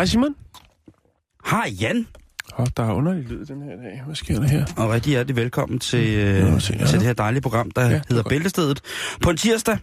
[0.00, 0.34] Hej Simon.
[1.46, 2.06] Hej Jan,
[2.58, 4.02] Oh, der er underlig lyd den her dag.
[4.06, 4.64] Hvad sker der her?
[4.76, 6.58] og rigtig hjertelig velkommen til, Nå, øh, her.
[6.60, 8.22] til det her dejlige program, der Ja, ja, er hedder.
[8.22, 8.80] Bæltestedet.
[9.22, 9.78] På en tirsdag,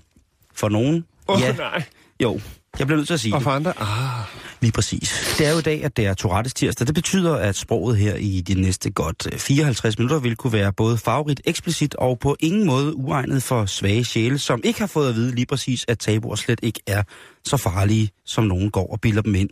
[0.55, 1.83] for nogen, Åh ja, oh, nej.
[2.23, 2.39] jo,
[2.79, 3.73] jeg bliver nødt til at sige Og for andre?
[3.81, 4.25] Ah,
[4.61, 5.35] Lige præcis.
[5.37, 6.87] Det er jo i dag, at det er Tourettes tirsdag.
[6.87, 10.73] Det betyder, at sproget her i de næste godt øh, 54 minutter vil kunne være
[10.73, 15.09] både favorit, eksplicit og på ingen måde uegnet for svage sjæle, som ikke har fået
[15.09, 17.03] at vide lige præcis, at tabuer slet ikke er
[17.45, 19.49] så farlige, som nogen går og bilder dem ind.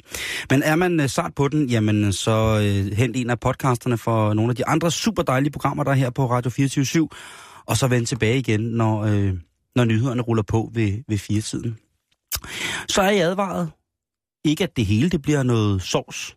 [0.49, 4.33] Men er man øh, sart på den, jamen så øh, hent en af podcasterne for
[4.33, 7.09] nogle af de andre super dejlige programmer, der er her på Radio 24
[7.65, 9.33] og så vend tilbage igen, når, øh,
[9.75, 11.77] når nyhederne ruller på ved, ved firetiden.
[12.89, 13.71] Så er jeg advaret.
[14.45, 16.35] Ikke at det hele det bliver noget sovs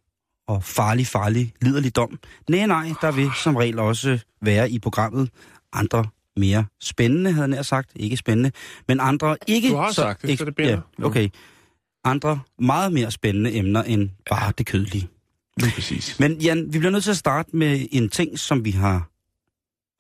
[0.49, 2.19] og farlig, farlig, liderlig dom.
[2.49, 5.31] Nej, nej, der vil som regel også være i programmet
[5.73, 6.05] andre
[6.37, 7.91] mere spændende, havde jeg sagt.
[7.97, 8.53] Ikke spændende,
[8.89, 9.69] men andre ikke...
[9.69, 10.81] Du har sagt det, så det bliver.
[10.99, 11.29] Ja, okay.
[12.05, 15.09] Andre meget mere spændende emner end bare det kødelige.
[15.57, 16.21] lige præcis.
[16.21, 19.11] Men Jan, vi bliver nødt til at starte med en ting, som vi har,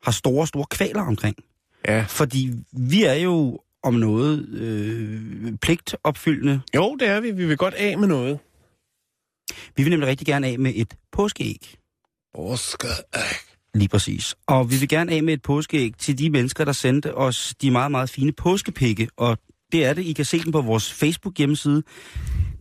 [0.05, 1.37] har store, store kvaler omkring.
[1.89, 2.05] Ja.
[2.09, 6.61] Fordi vi er jo om noget øh, pligtopfyldende.
[6.75, 7.31] Jo, det er vi.
[7.31, 8.39] Vi vil godt af med noget.
[9.77, 11.77] Vi vil nemlig rigtig gerne af med et påskeæg.
[12.34, 12.89] Oscar.
[13.74, 14.35] Lige præcis.
[14.46, 17.70] Og vi vil gerne af med et påskeæg til de mennesker, der sendte os de
[17.70, 19.08] meget, meget fine påskepikke.
[19.17, 19.39] Og
[19.73, 20.02] det er det.
[20.02, 21.83] I kan se dem på vores Facebook-hjemmeside.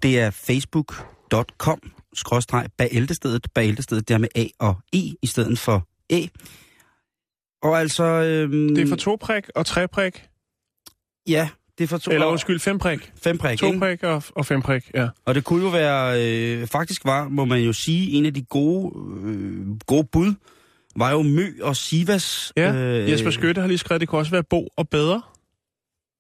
[0.04, 1.80] Det er facebook.com
[2.14, 3.48] skråstreg bagæltestedet.
[3.54, 6.28] Bagæltestedet der med A og E i stedet for E.
[7.64, 8.04] Og altså...
[8.04, 10.24] Øhm, Det er for to prik og tre prik.
[11.28, 12.12] Ja, det er for to...
[12.12, 13.12] Eller undskyld, fem prik.
[13.24, 13.80] Fem prik, To ikke?
[13.80, 15.08] prik og, og fem prik, ja.
[15.26, 16.24] Og det kunne jo være,
[16.62, 18.94] øh, faktisk var, må man jo sige, en af de gode,
[19.26, 20.34] øh, gode bud,
[20.96, 22.54] var jo Mø og Sivas.
[22.58, 22.74] ja.
[22.76, 25.22] Øh, Jesper Skytte har lige skrevet, det kunne også være Bo og Bedre.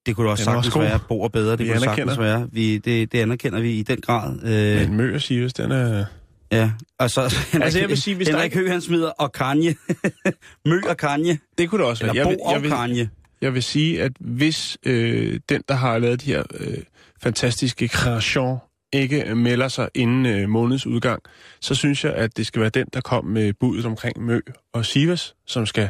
[0.06, 1.00] Det kunne det også sagtens også være.
[1.09, 2.38] Bo og bedre, det Vi kunne det sagtens anerkender.
[2.39, 2.47] være.
[2.51, 4.39] Vi, det, det anerkender vi i den grad.
[4.44, 6.06] Øh, Men Mø og Sivas, den er...
[6.51, 9.09] ja, og så Henrik, Altså, jeg vil sige, hvis der Henrik ikke- Høgh, han smider
[9.09, 9.75] og Kanye.
[10.66, 11.38] Mø og Kanye.
[11.57, 12.12] Det kunne det også være.
[12.16, 13.09] Eller Jeg Bo vil, jeg, og vil, Kanye.
[13.41, 16.77] Jeg vil sige, at hvis øh, den, der har lavet de her øh,
[17.21, 18.57] fantastiske kreation,
[18.93, 21.21] ikke melder sig inden øh, måneds udgang,
[21.61, 24.39] så synes jeg, at det skal være den, der kom med budet omkring Mø
[24.73, 25.89] og Sivas, som skal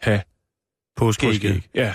[0.00, 0.20] have
[0.96, 1.40] Påskeægget.
[1.40, 1.62] påskeæg.
[1.74, 1.94] Ja,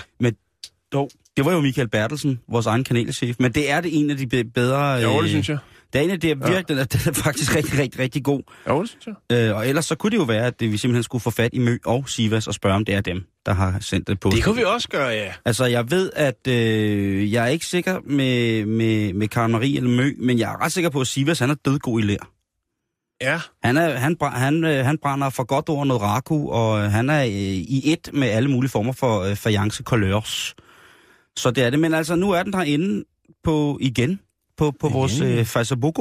[0.94, 3.36] Jo, det var jo Michael Bertelsen, vores egen kanalchef.
[3.38, 4.80] Men det er det en af de be- bedre...
[4.92, 5.58] jo, øh, det synes jeg.
[5.92, 8.42] Det er en af de virkelig, den, er, den er faktisk rigtig, rigtig, rigtig god.
[8.80, 9.48] Det synes jeg.
[9.50, 11.58] Øh, og ellers så kunne det jo være, at vi simpelthen skulle få fat i
[11.58, 14.30] Mø og Sivas og spørge, om det er dem, der har sendt det på.
[14.30, 15.32] Det kunne vi også gøre, ja.
[15.44, 19.90] Altså, jeg ved, at øh, jeg er ikke sikker med, med, med Karen Marie eller
[19.90, 22.28] Mø, men jeg er ret sikker på, at Sivas, han er dødgod i lær.
[23.20, 26.90] Ja, Han, er, han, han, øh, han brænder for godt over noget raku, og øh,
[26.90, 30.54] han er øh, i et med alle mulige former for øh, fajance couleurs.
[31.36, 31.78] Så det er det.
[31.78, 33.04] Men altså, nu er den herinde
[33.44, 34.20] på igen,
[34.70, 35.98] på, på Igen, vores øh, Facebook.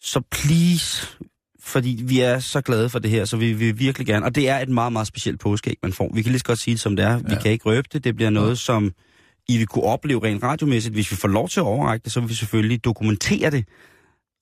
[0.00, 1.06] Så please,
[1.60, 4.24] fordi vi er så glade for det her, så vi vil virkelig gerne.
[4.26, 6.10] Og det er et meget, meget specielt påskeæg, man får.
[6.14, 7.10] Vi kan lige så godt sige det, som det er.
[7.12, 7.16] Ja.
[7.28, 8.04] Vi kan ikke røbe det.
[8.04, 8.92] Det bliver noget, som
[9.48, 10.94] I vil kunne opleve rent radiomæssigt.
[10.94, 13.64] Hvis vi får lov til at overrække det, så vil vi selvfølgelig dokumentere det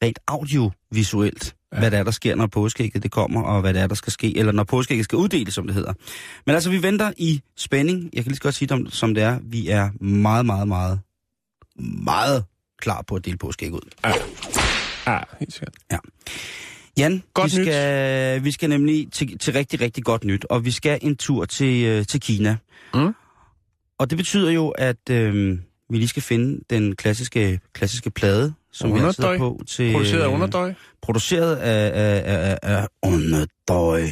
[0.03, 1.79] rent audiovisuelt, ja.
[1.79, 4.13] Hvad det er, der sker, når påskeægget det kommer, og hvad det er, der skal
[4.13, 5.93] ske, eller når påskeægget skal uddeles, som det hedder.
[6.47, 8.11] Men altså, vi venter i spænding.
[8.13, 9.39] Jeg kan lige så godt sige det, om- som det er.
[9.43, 11.01] Vi er meget, meget, meget,
[12.05, 12.45] meget
[12.85, 13.81] klar på at dele påskeæg ud.
[15.07, 15.75] ja helt sikkert.
[16.99, 17.67] Jan, Godt vi, nyt.
[17.67, 21.45] skal, vi skal nemlig til, til rigtig, rigtig godt nyt, og vi skal en tur
[21.45, 22.57] til, øh, til Kina.
[22.95, 23.13] Mm.
[23.99, 25.59] Og det betyder jo, at øh,
[25.91, 29.39] vi lige skal finde den klassiske, klassiske plade, som vi Underdøj.
[29.39, 29.93] på til...
[29.93, 30.75] Produceret af øh, underdøj.
[31.03, 34.03] produceret af, af, af, af, af Underdøj.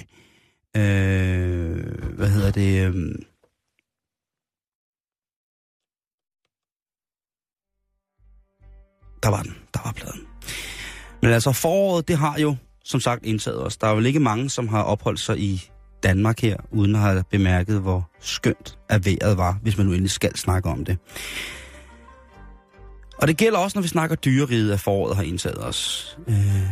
[0.77, 2.87] Øh, hvad hedder det?
[2.95, 3.15] Øh,
[9.23, 9.55] der var den.
[9.75, 10.21] Der var pladen.
[11.23, 13.77] Men altså foråret, det har jo som sagt indtaget os.
[13.77, 15.71] Der er vel ikke mange, som har opholdt sig i
[16.03, 20.11] Danmark her, uden at have bemærket, hvor skønt at vejret var, hvis man nu endelig
[20.11, 20.99] skal snakke om det.
[23.19, 26.19] Og det gælder også, når vi snakker dyreriget, at foråret har indtaget os.
[26.29, 26.67] Øh,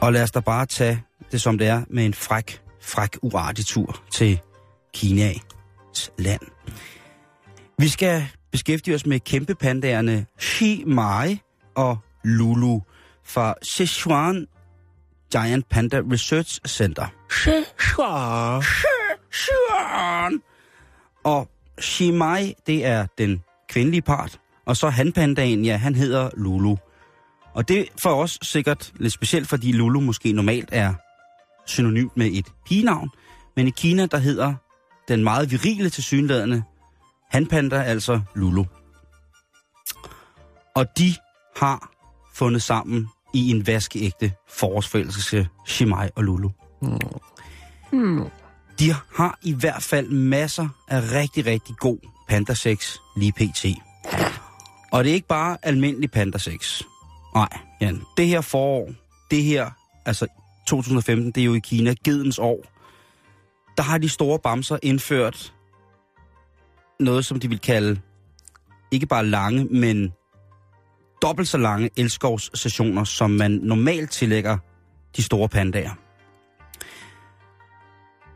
[0.00, 1.02] og lad os da bare tage
[1.32, 4.40] det, som det er, med en fræk, fræk, uartig tur til
[4.94, 6.40] Kinas land.
[7.78, 11.40] Vi skal beskæftige os med kæmpepandaerne Shi Mai
[11.74, 12.80] og Lulu
[13.24, 14.46] fra Sichuan
[15.32, 17.06] Giant Panda Research Center.
[19.30, 20.42] Sichuan!
[21.24, 21.50] Og
[21.80, 26.76] Shi Mai, det er den kvindelige part, og så hanpandaen, ja, han hedder Lulu.
[27.54, 30.94] Og det er for os sikkert lidt specielt, fordi Lulu måske normalt er
[31.66, 33.10] synonymt med et pigenavn,
[33.56, 34.54] men i Kina, der hedder
[35.08, 36.04] den meget virile til
[37.32, 38.64] hanpanda, altså Lulu.
[40.76, 41.14] Og de
[41.56, 41.92] har
[42.34, 46.48] fundet sammen i en vaskeægte forårsforelskelse, Shimai og Lulu.
[47.92, 48.30] Hmm.
[48.78, 51.98] De har i hvert fald masser af rigtig, rigtig god
[52.28, 53.66] pandasex lige pt.
[54.92, 56.82] Og det er ikke bare almindelig pandasex.
[57.34, 57.48] Nej,
[57.80, 58.02] Jan.
[58.16, 58.90] Det her forår,
[59.30, 59.70] det her,
[60.06, 60.26] altså
[60.68, 62.64] 2015, det er jo i Kina, gedens år.
[63.76, 65.52] Der har de store bamser indført
[67.02, 68.00] noget, som de vil kalde
[68.90, 70.12] ikke bare lange, men
[71.22, 74.58] dobbelt så lange elskovssessioner, som man normalt tillægger
[75.16, 75.94] de store pandager.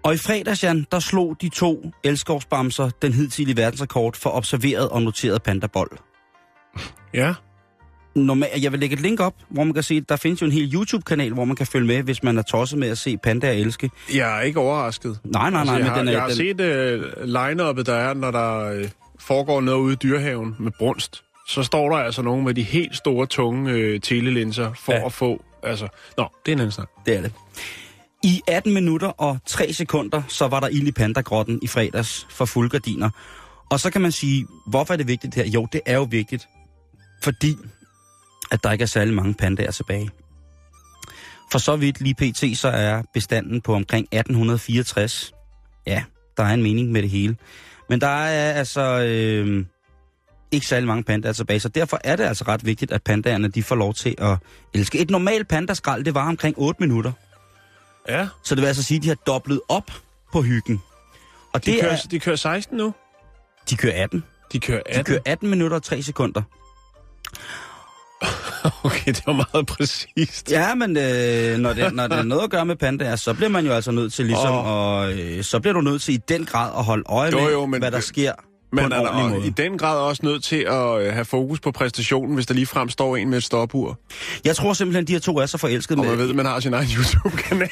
[0.04, 5.02] Og i fredags, Jan, der slog de to elskovsbamser den hidtidige verdensrekord for observeret og
[5.02, 5.90] noteret pandabold.
[7.14, 7.34] Ja.
[8.16, 10.52] Normal, jeg vil lægge et link op, hvor man kan se, der findes jo en
[10.52, 13.52] hel YouTube-kanal, hvor man kan følge med, hvis man er tosset med at se pandaer
[13.52, 13.90] elske.
[14.14, 15.18] Jeg er ikke overrasket.
[15.24, 16.12] Nej, nej, nej, altså, jeg men har, den er...
[16.12, 19.96] jeg har den, set uh, line-uppet, der er, når der uh, foregår noget ude i
[19.96, 21.22] dyrehaven med brunst.
[21.48, 25.06] Så står der altså nogen med de helt store, tunge uh, telelinser for ja.
[25.06, 25.42] at få...
[25.62, 26.88] Altså, nå, det er en anden snak.
[27.06, 27.32] Det er det.
[28.24, 32.44] I 18 minutter og 3 sekunder, så var der ild i pandagrotten i fredags for
[32.44, 33.10] fuldgardiner.
[33.70, 35.46] Og så kan man sige, hvorfor er det vigtigt her?
[35.46, 36.48] Jo, det er jo vigtigt,
[37.22, 37.56] fordi
[38.50, 40.10] at der ikke er særlig mange pandaer tilbage.
[41.52, 45.32] For så vidt lige pt, så er bestanden på omkring 1864.
[45.86, 46.04] Ja,
[46.36, 47.36] der er en mening med det hele.
[47.88, 49.64] Men der er altså øh,
[50.50, 53.62] ikke særlig mange pandaer tilbage, så derfor er det altså ret vigtigt, at pandaerne de
[53.62, 54.36] får lov til at
[54.74, 54.98] elske.
[54.98, 57.12] Et normalt pandaskrald, det var omkring 8 minutter.
[58.08, 59.90] Ja, Så det vil altså sige, at de har dobblet op
[60.32, 60.80] på hyggen.
[61.52, 62.94] Og de, det kører, er, de kører 16 nu.
[63.70, 64.24] de kører 18.
[64.52, 65.04] De kører De 18.
[65.04, 66.42] kører 18 minutter og 3 sekunder.
[68.84, 70.50] Okay, det var meget præcist.
[70.50, 73.48] Ja, men øh, når, det, når det er noget at gøre med pandaer, så bliver
[73.48, 74.66] man jo altså nødt til ligesom, Åh.
[74.66, 77.52] og øh, så bliver du nødt til i den grad at holde øje Jo, med,
[77.52, 78.32] jo, men- hvad der sker
[78.72, 79.46] Men en er der måde.
[79.46, 82.66] i den grad også nødt til at øh, have fokus på præstationen, hvis der lige
[82.66, 84.00] frem står en med et stopur,
[84.44, 86.46] Jeg tror simpelthen, de her to er så forelskede og med, man ved, at man
[86.46, 87.68] har sin egen YouTube-kanal.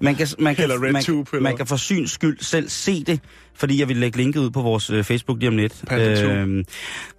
[0.00, 3.20] Man kan, man kan, man, eller man kan for syns skyld selv se det,
[3.54, 5.84] fordi jeg vil lægge linket ud på vores øh, Facebook lige om lidt.
[5.92, 6.64] Øhm,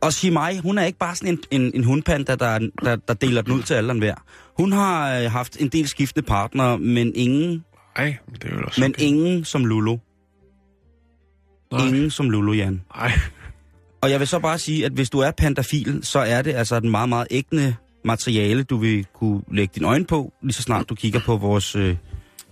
[0.01, 3.41] og Shimai, hun er ikke bare sådan en, en, en hundpanda, der, der, der deler
[3.41, 4.15] den ud til alle og hver.
[4.57, 7.63] Hun har øh, haft en del skiftende partnere, men ingen,
[7.97, 9.03] Nej, det er jo også men okay.
[9.03, 9.97] ingen som Lulu.
[11.77, 11.87] Nej.
[11.87, 12.81] Ingen som Lulu, Jan.
[12.95, 13.11] Ej.
[14.01, 16.75] Og jeg vil så bare sige, at hvis du er pandafil, så er det altså
[16.75, 17.75] et meget, meget ægte
[18.05, 21.75] materiale, du vil kunne lægge din øjne på, lige så snart du kigger på vores,
[21.75, 21.95] øh,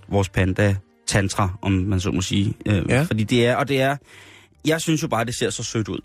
[0.10, 0.76] vores panda
[1.08, 2.54] tantra, om man så må sige.
[2.66, 3.02] Øh, Ja.
[3.04, 3.98] Fordi det er, og det er,
[4.66, 6.00] jeg synes jo bare, det ser så sødt ud.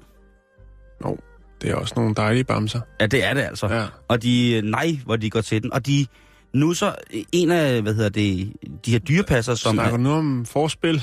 [1.00, 1.18] Nå,
[1.62, 2.80] det er også nogle dejlige bamser.
[3.00, 3.66] Ja, det er det altså.
[3.66, 3.86] Ja.
[4.08, 5.72] Og de, øh, nej, hvor de går til den.
[5.72, 6.06] Og de,
[6.54, 6.94] nu så,
[7.32, 8.52] en af, hvad hedder det,
[8.86, 9.74] de her dyrepasser, som...
[9.74, 11.02] Snakker Er, nu om forspil?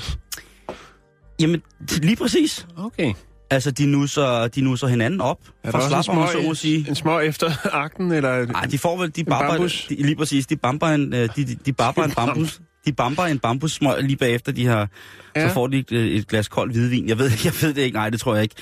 [1.40, 1.62] Jamen,
[2.02, 2.66] lige præcis.
[2.76, 3.12] Okay.
[3.50, 6.48] Altså, de nusser, de nusser hinanden op, Er der også en slappe, om små, så
[6.48, 6.88] må sige.
[6.88, 7.50] en små efter
[7.84, 8.46] akten, eller...
[8.46, 9.86] Nej, de får vel, de En bambus?
[9.88, 13.22] de, lige præcis, de bamper en, øh, de, de, de bamper en bambus, de bamper
[13.22, 14.88] en bambussmøg lige bagefter de har,
[15.36, 15.40] ja.
[15.40, 15.48] Ja.
[15.48, 17.08] så får de et, øh, et glas kold hvidvin.
[17.08, 18.54] Jeg ved, jeg ved det ikke, nej, det tror jeg ikke.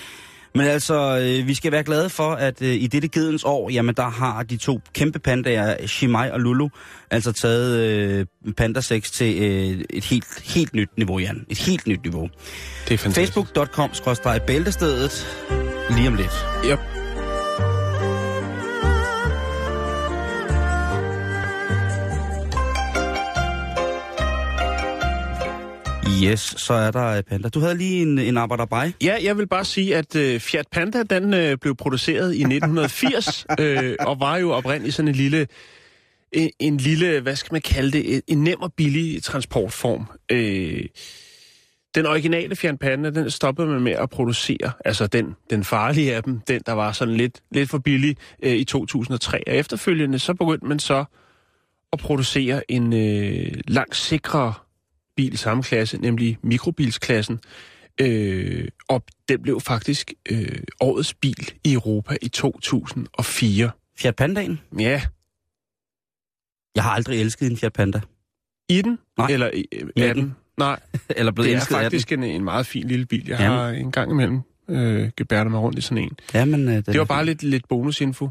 [0.54, 3.94] Men altså, øh, vi skal være glade for, at øh, i dette gedens år, jamen
[3.94, 6.68] der har de to kæmpe pandaer, Shimai og Lulu,
[7.10, 11.46] altså taget øh, pandasex til øh, et helt, helt nyt niveau, Jan.
[11.48, 12.28] Et helt nyt niveau.
[12.88, 13.34] Det er fantastisk.
[13.34, 15.26] Facebook.com-bæltestedet
[15.90, 16.46] lige om lidt.
[16.64, 16.93] Yep.
[26.24, 27.48] Yes, så er der øh, panda.
[27.48, 28.92] Du havde lige en, en arbejderbej.
[29.02, 33.46] Ja, jeg vil bare sige, at øh, Fiat Panda, den øh, blev produceret i 1980,
[33.60, 35.46] øh, og var jo oprindeligt sådan en lille,
[36.32, 40.06] en, en lille, hvad skal man kalde det, en, en nem og billig transportform.
[40.30, 40.84] Øh,
[41.94, 46.22] den originale Fiat Panda, den stoppede man med at producere, altså den, den farlige af
[46.22, 49.42] dem, den der var sådan lidt, lidt for billig øh, i 2003.
[49.46, 51.04] Og efterfølgende, så begyndte man så
[51.92, 54.54] at producere en øh, langt sikrere
[55.16, 57.40] bil i samme klasse, nemlig mikrobilsklassen,
[58.00, 63.70] Øh, og den blev faktisk øh, årets bil i Europa i 2004.
[63.98, 64.60] Fiat Pandaen?
[64.78, 65.02] Ja,
[66.74, 68.00] Jeg har aldrig elsket en Fiat Panda.
[68.68, 68.98] i den?
[69.18, 69.26] Nej.
[69.30, 70.34] Eller i, øh, er den?
[70.58, 70.80] Nej,
[71.16, 73.28] Eller blevet det er faktisk en, en meget fin lille bil.
[73.28, 73.58] Jeg Jamen.
[73.58, 76.16] har en gang imellem øh, gebærdet mig rundt i sådan en.
[76.34, 78.30] Ja, men, øh, den Det var bare lidt, lidt bonusinfo.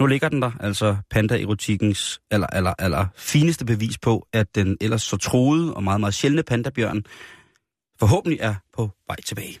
[0.00, 5.02] Nu ligger den der, altså panda-erotikkens aller, aller, aller fineste bevis på, at den ellers
[5.02, 7.04] så troede og meget, meget sjældne pandabjørn
[8.00, 9.58] forhåbentlig er på vej tilbage.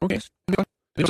[0.00, 0.68] Okay, det er godt.
[0.96, 1.06] Det er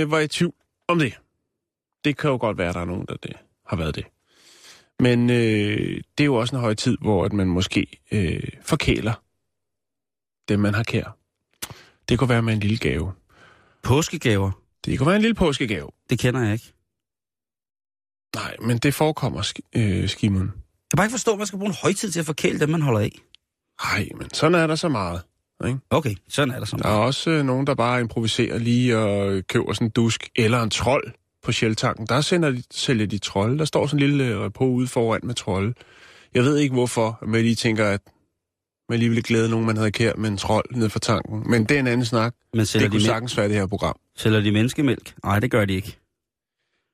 [0.00, 0.54] Øh, var i tvivl
[0.88, 1.18] om det.
[2.10, 3.32] Det kan jo godt være, at der er nogen, der det
[3.66, 4.04] har været det.
[5.00, 9.12] Men øh, det er jo også en høj tid, hvor at man måske øh, forkæler
[10.48, 11.16] dem, man har kær.
[12.08, 13.12] Det kunne være med en lille gave.
[13.82, 14.50] Påskegaver,
[14.84, 15.90] Det kunne være en lille påskegave.
[16.10, 16.72] det kender jeg ikke.
[18.34, 20.40] Nej, men det forekommer, sk- øh, Skimon.
[20.46, 20.52] Jeg
[20.90, 22.82] kan bare ikke forstå, at man skal bruge en højtid til at forkæle dem, man
[22.82, 23.12] holder af.
[23.84, 25.22] Nej, men sådan er der så meget.
[25.66, 25.78] Ikke?
[25.90, 26.82] Okay, sådan er der sådan.
[26.82, 30.62] Der er også øh, nogen, der bare improviserer lige og køber sådan en dusk eller
[30.62, 31.12] en trold
[31.42, 32.06] på Shelltanken.
[32.06, 33.58] Der sender de, sælger de trolde.
[33.58, 35.74] Der står sådan en lille øh, på ude foran med trolde.
[36.34, 38.00] Jeg ved ikke hvorfor, men jeg lige tænker, at
[38.88, 41.50] man lige ville glæde nogen, man havde kær med en trold ned for tanken.
[41.50, 42.34] Men det er en anden snak.
[42.52, 43.96] Men Det kunne de, men- sagtens være det her program.
[44.16, 45.14] sælger de menneskemælk?
[45.24, 45.96] Nej, det gør de ikke.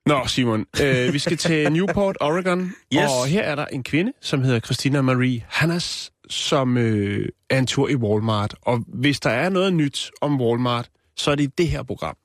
[0.07, 2.61] Nå, Simon, øh, vi skal til Newport, Oregon,
[2.95, 3.01] Yes.
[3.21, 7.67] og her er der en kvinde, som hedder Christina Marie Hannas, som øh, er en
[7.67, 8.55] tur i Walmart.
[8.63, 12.17] Og hvis der er noget nyt om Walmart, så er det i det her program.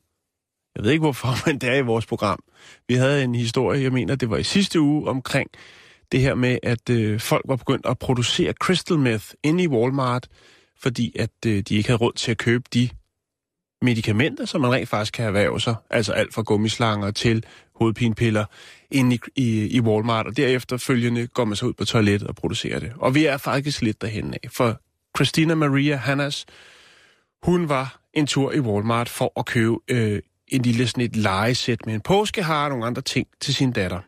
[0.76, 2.40] Jeg ved ikke hvorfor, men det er i vores program.
[2.88, 5.50] Vi havde en historie, jeg mener, det var i sidste uge, omkring
[6.12, 10.28] det her med, at øh, folk var begyndt at producere crystal meth inde i Walmart,
[10.80, 12.90] fordi at øh, de ikke havde råd til at købe de
[13.82, 15.76] medicamenter, som man rent faktisk kan erhverve sig.
[15.90, 18.46] Altså alt fra gummislanger til hovedpinepiller
[18.92, 22.36] inde i, i, i Walmart, og derefter følgende går man så ud på toilettet og
[22.36, 22.94] producerer det.
[22.96, 24.82] Og vi er faktisk lidt derhen af, for
[25.18, 26.46] Christina Maria Hannas,
[27.44, 31.86] hun var en tur i Walmart for at købe øh, en lille sådan et legesæt
[31.86, 34.00] med en påskehare og nogle andre ting til sin datter.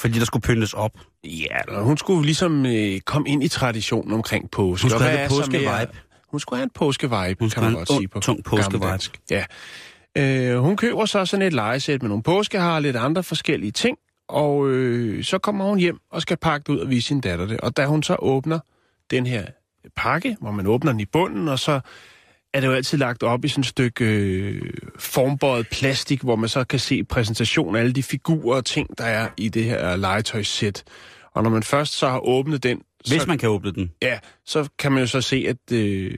[0.00, 0.98] Fordi der skulle pyntes op.
[1.24, 4.84] Ja, hun skulle ligesom øh, komme ind i traditionen omkring påske.
[4.84, 5.98] Hun skulle Og have så påske-vibe.
[6.28, 9.10] Hun skulle have en påske-vibe, Hun kan man godt en sige på tung påske-vibe.
[9.30, 9.44] Ja.
[10.16, 13.98] Øh, hun køber så sådan et legesæt med nogle påskehar og lidt andre forskellige ting,
[14.28, 17.46] og øh, så kommer hun hjem og skal pakke det ud og vise sin datter
[17.46, 17.60] det.
[17.60, 18.58] Og da hun så åbner
[19.10, 19.46] den her
[19.96, 21.80] pakke, hvor man åbner den i bunden, og så
[22.54, 24.62] er det jo altid lagt op i sådan et stykke øh,
[24.98, 29.04] formbøjet plastik, hvor man så kan se præsentation af alle de figurer og ting, der
[29.04, 30.84] er i det her legetøjssæt.
[31.32, 33.90] Og når man først så har åbnet den, Hvis så, man kan åbne den.
[34.02, 36.14] ja, så kan man jo så se, at øh,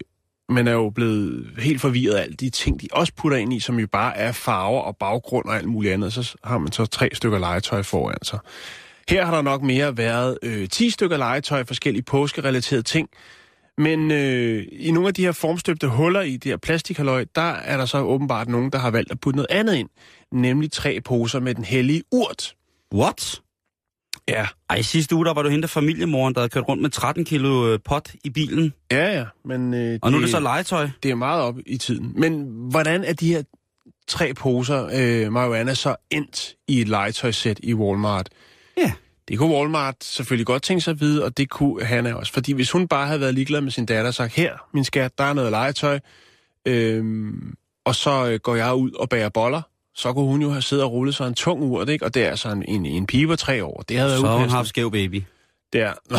[0.49, 3.61] man er jo blevet helt forvirret af alle de ting, de også putter ind i,
[3.61, 6.13] som jo bare er farver og baggrund og alt muligt andet.
[6.13, 8.39] Så har man så tre stykker legetøj foran sig.
[9.09, 13.09] Her har der nok mere været øh, 10 stykker legetøj, forskellige påskerelaterede ting.
[13.79, 17.77] Men øh, i nogle af de her formstøbte huller i det her plastikhaløj, der er
[17.77, 19.89] der så åbenbart nogen, der har valgt at putte noget andet ind.
[20.33, 22.55] Nemlig tre poser med den hellige urt.
[22.95, 23.43] What?
[24.29, 24.47] Ja.
[24.71, 27.73] Ej, sidste uge, der var du hente familiemoren, der havde kørt rundt med 13 kilo
[27.73, 28.73] øh, pot i bilen.
[28.93, 29.25] Ja, ja.
[29.45, 30.89] Men, øh, Og nu er det så legetøj.
[31.03, 32.13] Det er meget op i tiden.
[32.17, 33.43] Men hvordan er de her
[34.09, 38.29] tre poser øh, marihuana så endt i et legetøjssæt i Walmart?
[38.79, 38.93] Ja.
[39.29, 42.33] Det kunne Walmart selvfølgelig godt tænke sig at vide, og det kunne Hanna også.
[42.33, 45.19] Fordi hvis hun bare havde været ligeglad med sin datter og sagt, her, min skat,
[45.19, 45.99] der er noget legetøj,
[46.67, 47.55] øhm,
[47.85, 49.63] og så øh, går jeg ud og bærer boller,
[49.95, 52.05] så kunne hun jo have siddet og rullet sig en tung urt, ikke?
[52.05, 53.85] Og det er altså en, en, en pige på tre år.
[53.89, 55.23] Det havde Så hun haft skæv baby.
[55.73, 56.19] Det er, nå,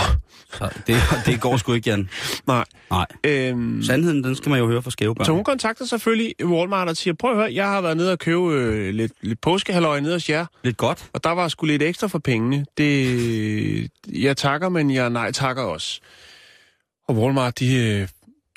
[0.88, 2.10] det, det går sgu ikke, Jan.
[2.48, 2.66] nej.
[2.92, 3.06] Nej.
[3.24, 5.25] Øhm, Sandheden, den skal man jo høre fra skæve børn.
[5.25, 8.20] Så hun kontakter selvfølgelig Walmart og siger, prøv at høre, jeg har været nede og
[8.20, 11.10] købe øh, lidt, lidt påskehalløj nede hos jer, Lidt godt.
[11.13, 12.66] og der var sgu lidt ekstra for pengene.
[12.77, 16.00] Det, jeg takker, men jeg nej takker også.
[17.08, 18.08] Og Walmart, de, øh,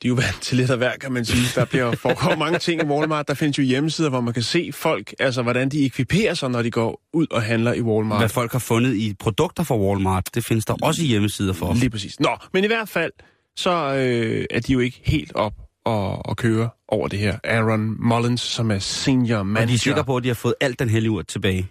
[0.02, 1.60] de er jo vant til lidt af hver, kan man sige.
[1.60, 3.28] Der bliver foregår mange ting i Walmart.
[3.28, 6.62] Der findes jo hjemmesider, hvor man kan se folk, altså hvordan de ekviperer sig, når
[6.62, 8.20] de går ud og handler i Walmart.
[8.20, 11.74] Hvad folk har fundet i produkter fra Walmart, det findes der også i hjemmesider for.
[11.74, 12.20] Lige præcis.
[12.20, 13.12] Nå, men i hvert fald,
[13.56, 15.52] så øh, er de jo ikke helt op
[15.84, 17.38] og, og køre over det her.
[17.44, 19.62] Aaron Mullins, som er senior manager.
[19.62, 21.68] Og de er sikre på, at de har fået alt den hellige urt tilbage.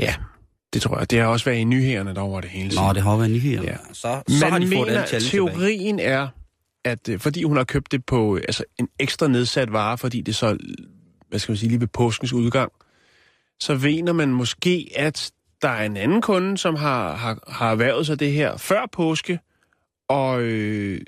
[0.00, 0.14] Ja,
[0.72, 1.10] det tror jeg.
[1.10, 2.74] Det har også været i nyhederne, der over det hele.
[2.74, 3.62] Nå, det har været nyheder.
[3.62, 3.70] Ja.
[3.70, 3.76] Ja.
[3.92, 5.50] Så, så Man har de fået mener, alt challenge tilbage.
[5.58, 6.28] teorien er,
[6.88, 10.20] at øh, fordi hun har købt det på øh, altså en ekstra nedsat vare, fordi
[10.20, 10.56] det så,
[11.28, 12.72] hvad skal man sige, lige ved påskens udgang,
[13.60, 15.30] så vener man måske, at
[15.62, 19.40] der er en anden kunde, som har, har, har erhvervet sig det her før påske,
[20.08, 21.00] og øh,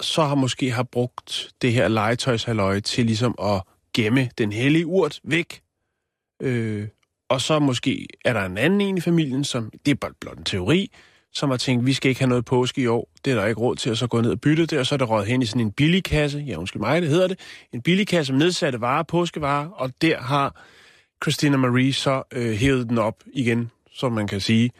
[0.00, 3.62] så har måske har brugt det her legetøjshalløj til ligesom at
[3.94, 5.60] gemme den hellige urt væk.
[6.42, 6.88] Øh,
[7.28, 10.44] og så måske er der en anden en i familien, som, det er blot en
[10.44, 10.90] teori,
[11.34, 13.60] som har tænkt, vi skal ikke have noget påske i år, det er der ikke
[13.60, 15.42] råd til, at så gå ned og bytte det, og så er det røget hen
[15.42, 17.38] i sådan en billigkasse, ja undskyld mig, det hedder det,
[17.72, 20.62] en billigkasse med nedsatte varer, påskevarer, og der har
[21.24, 24.70] Christina Marie så øh, hævet den op igen, som man kan sige.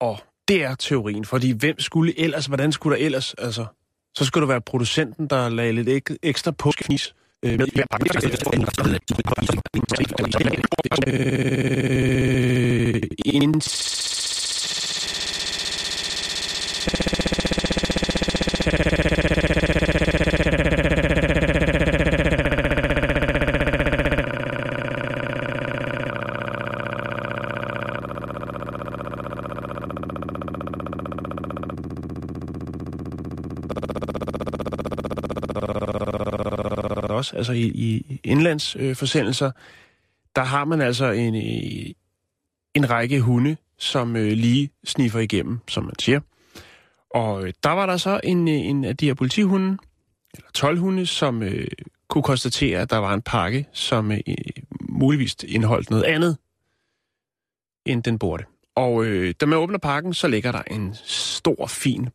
[0.00, 3.66] Og det er teorien, fordi hvem skulle ellers, hvordan skulle der ellers, altså,
[4.14, 7.14] så skulle det være producenten, der lagde lidt ek, ekstra påskefnis
[7.44, 8.10] øh, med i hver pakke.
[11.06, 13.02] Øh,
[37.28, 39.52] også, altså i, i indlandsforsendelser, øh,
[40.36, 41.92] der har man altså en, øh,
[42.74, 46.20] en række hunde, som øh, lige sniffer igennem, som man siger.
[47.10, 49.78] Og øh, der var der så en, øh, en af de her politihunde,
[50.34, 51.66] eller 12 hunde, som øh,
[52.08, 54.20] kunne konstatere, at der var en pakke, som øh,
[54.80, 56.36] muligvis indeholdt noget andet,
[57.86, 58.44] end den burde.
[58.74, 62.08] Og øh, da man åbner pakken, så ligger der en stor, fin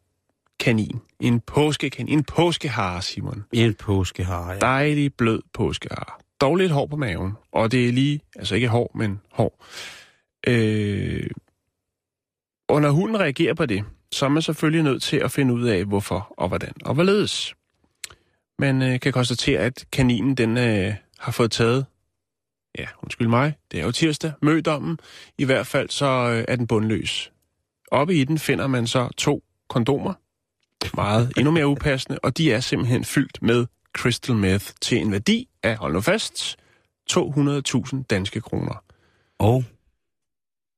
[0.63, 0.99] kanin.
[1.19, 2.17] En påskekanin.
[2.17, 3.43] En påskehare, Simon.
[3.51, 4.59] En påskehare, ja.
[4.59, 6.19] Dejlig, blød påskehare.
[6.41, 7.33] Dog lidt hår på maven.
[7.51, 9.65] Og det er lige, altså ikke hår, men hår.
[10.47, 11.29] Øh,
[12.69, 15.67] og når hunden reagerer på det, så er man selvfølgelig nødt til at finde ud
[15.67, 17.55] af, hvorfor og hvordan og hvorledes.
[18.59, 21.85] Man øh, kan konstatere, at kaninen den øh, har fået taget,
[22.77, 24.99] ja, undskyld mig, det er jo tirsdag, mødommen.
[25.37, 27.31] I hvert fald så øh, er den bundløs.
[27.91, 30.13] Oppe i den finder man så to kondomer,
[30.95, 33.65] meget endnu mere upassende, og de er simpelthen fyldt med
[33.97, 36.57] crystal meth til en værdi af, hold nu fast,
[37.11, 38.83] 200.000 danske kroner.
[39.39, 39.63] Og?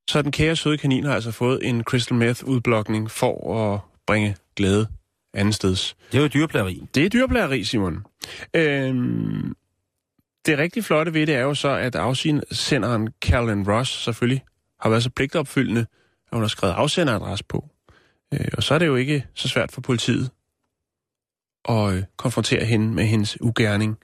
[0.10, 4.36] Så den kære søde kanin har altså fået en crystal meth udblokning for at bringe
[4.56, 4.88] glæde
[5.34, 5.96] anden steds.
[6.12, 6.84] Det er jo dyreplageri.
[6.96, 8.06] Det er dyreplageri, Simon.
[8.54, 9.56] Øhm,
[10.46, 14.44] det rigtig flotte ved det er jo så, at afsenderen Carolyn Ross selvfølgelig
[14.80, 17.70] har været så pligtopfyldende, at hun har skrevet afsenderadresse på.
[18.34, 20.30] Øh, og så er det jo ikke så svært for politiet
[21.70, 23.98] at øh, konfrontere hende med hendes ugerning.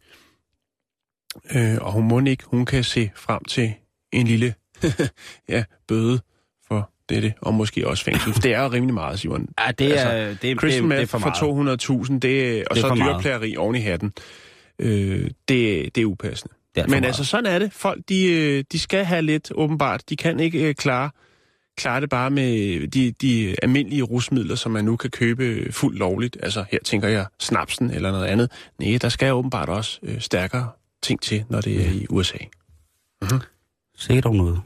[1.56, 3.74] Øh, og hun må ikke, hun kan se frem til
[4.12, 4.54] en lille
[5.50, 6.22] ja, bøde
[6.68, 8.44] for dette, og måske også fængsel.
[8.44, 9.48] Det er jo rimelig meget, Simon.
[9.60, 12.82] Ja, det er, altså, det, det, det, det er for for 200.000, det, og det
[12.82, 14.14] så dyrplageri oven i hatten.
[14.80, 16.54] Øh, det, det er upassende.
[16.76, 17.06] Det er Men meget.
[17.06, 17.74] altså, sådan er det.
[17.74, 20.10] Folk, de, øh, de skal have lidt, åbenbart.
[20.10, 21.10] De kan ikke øh, klare
[21.82, 26.38] klare det bare med de, de almindelige rusmidler, som man nu kan købe fuldt lovligt.
[26.44, 28.52] Altså her tænker jeg snapsen eller noget andet.
[28.80, 30.70] Nej, der skal åbenbart også øh, stærkere
[31.02, 32.38] ting til, når det er i USA.
[33.22, 33.40] Mm-hmm.
[33.96, 34.62] Se dog noget.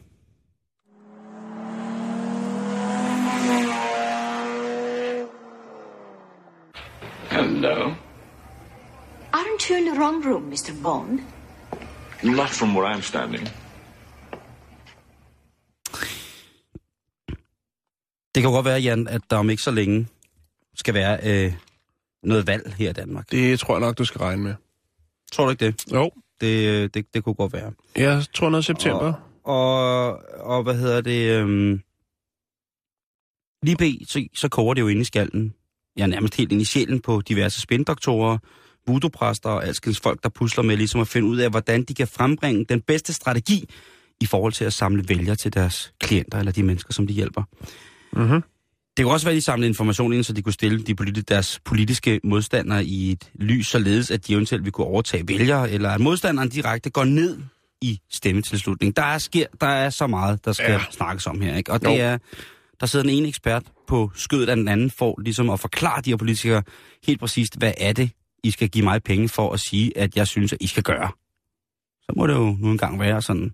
[7.32, 7.94] Hello?
[9.34, 10.74] Aren't you in the wrong room, Mr.
[10.84, 11.20] Bond?
[12.24, 13.50] Not from where I'm standing.
[18.36, 20.08] Det kan godt være, Jan, at der om ikke så længe
[20.76, 21.54] skal være øh,
[22.24, 23.32] noget valg her i Danmark.
[23.32, 24.54] Det tror jeg nok, du skal regne med.
[25.32, 25.94] Tror du ikke det?
[25.94, 26.12] Jo.
[26.42, 27.72] Det, øh, det, det kunne godt være.
[27.96, 29.14] Jeg tror noget september.
[29.44, 31.32] Og, og, og hvad hedder det?
[31.32, 31.82] Øhm,
[33.64, 35.54] lige bag, så, så koger det jo ind i skallen.
[35.98, 38.38] Ja, nærmest helt ind i sjælen på diverse spindoktorer,
[38.88, 42.08] voodoo-præster og alskens folk, der pusler med ligesom at finde ud af, hvordan de kan
[42.08, 43.70] frembringe den bedste strategi
[44.22, 47.44] i forhold til at samle vælger til deres klienter eller de mennesker, som de hjælper.
[48.16, 48.44] Mm-hmm.
[48.98, 51.22] Det kunne også være, at de samlede information ind, så de kunne stille de politi-
[51.22, 55.90] deres politiske modstandere i et lys, således at de eventuelt ville kunne overtage vælgere, eller
[55.90, 57.40] at modstanderen direkte går ned
[57.82, 58.96] i stemmetilslutning.
[58.96, 60.80] Der er, sker, der er så meget, der skal ja.
[60.92, 61.56] snakkes om her.
[61.56, 61.72] Ikke?
[61.72, 61.90] Og jo.
[61.90, 62.18] det er,
[62.80, 66.10] der sidder en ene ekspert på skødet af den anden for ligesom at forklare de
[66.10, 66.64] her politikere
[67.08, 68.10] helt præcist, hvad er det,
[68.44, 71.12] I skal give mig penge for at sige, at jeg synes, at I skal gøre.
[72.02, 73.54] Så må det jo nu engang være sådan,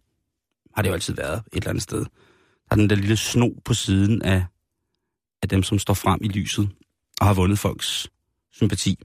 [0.75, 1.99] har det jo altid været et eller andet sted.
[1.99, 4.45] Der er den der lille sno på siden af
[5.41, 6.69] af dem, som står frem i lyset
[7.21, 8.09] og har vundet folks
[8.53, 8.99] sympati.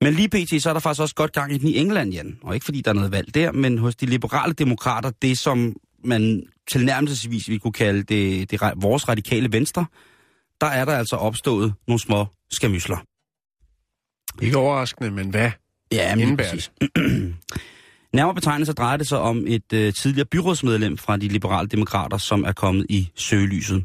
[0.00, 0.62] Men lige pt.
[0.62, 2.38] så er der faktisk også godt gang i den i England, Jan.
[2.42, 5.76] Og ikke fordi der er noget valg der, men hos de liberale demokrater, det som
[6.04, 9.86] man tilnærmelsesvis vi kunne kalde det, det, vores radikale venstre,
[10.60, 12.96] der er der altså opstået nogle små skamysler.
[14.42, 15.50] Ikke overraskende, men hvad
[15.92, 16.72] ja, men præcis.
[18.12, 22.18] Nærmere betegnet så drejer det sig om et øh, tidligere byrådsmedlem fra de liberale demokrater,
[22.18, 23.84] som er kommet i søgelyset.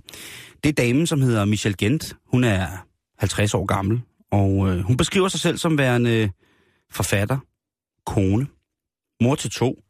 [0.64, 2.16] Det er damen, som hedder Michelle Gent.
[2.26, 6.32] Hun er 50 år gammel, og øh, hun beskriver sig selv som værende
[6.92, 7.40] forfatter,
[8.06, 8.48] kone,
[9.22, 9.84] mor til to,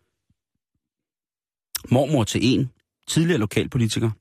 [1.91, 2.71] mormor til en,
[3.07, 4.11] tidligere lokalpolitiker,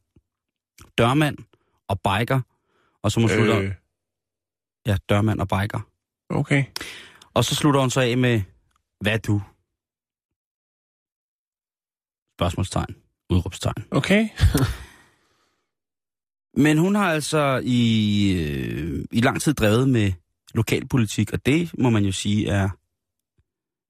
[0.98, 1.38] dørmand
[1.88, 2.40] og biker,
[3.02, 3.60] og så må slutter...
[3.60, 3.74] Øh,
[4.86, 5.80] Ja, dørmand og biker.
[6.28, 6.64] okay.
[7.34, 8.42] Og så slutter hun så af med,
[9.00, 9.42] hvad du?
[12.36, 12.96] Spørgsmålstegn.
[13.30, 13.84] Udråbstegn.
[13.90, 14.28] Okay.
[16.56, 20.12] Men hun har altså i, øh, i lang tid drevet med
[20.54, 22.68] lokalpolitik, og det må man jo sige er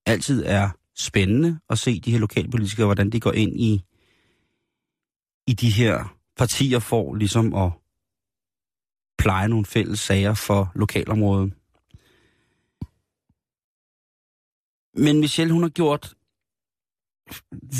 [0.07, 3.85] altid er spændende at se de her lokalpolitikere, hvordan de går ind i,
[5.46, 7.72] i de her partier for ligesom at
[9.18, 11.55] pleje nogle fælles sager for lokalområdet.
[14.94, 16.14] Men Michelle, hun har gjort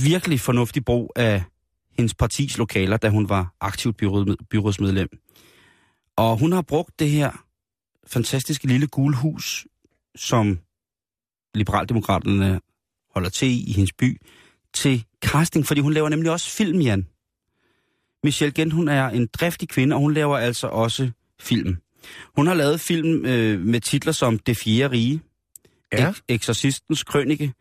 [0.05, 1.45] virkelig fornuftig brug af
[1.97, 5.09] hendes partis lokaler, da hun var aktivt byråd, byrådsmedlem.
[6.17, 7.45] Og hun har brugt det her
[8.07, 9.67] fantastiske lille gule hus,
[10.17, 10.59] som
[11.55, 12.61] Liberaldemokraterne
[13.15, 14.21] holder til i, hendes by,
[14.75, 17.07] til casting, fordi hun laver nemlig også film, Jan.
[18.25, 21.77] Michelle Gent, hun er en driftig kvinde, og hun laver altså også film.
[22.37, 25.21] Hun har lavet film øh, med titler som Det Fjerde Rige,
[25.93, 26.11] Ja.
[26.11, 27.53] Ek- Exorcistens Krønike,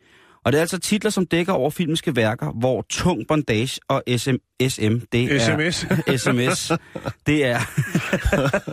[0.46, 4.36] og det er altså titler, som dækker over filmiske værker, hvor tung bondage og SM,
[4.68, 5.40] SM det er...
[5.40, 5.86] SMS.
[6.24, 6.72] SMS,
[7.26, 7.60] det er...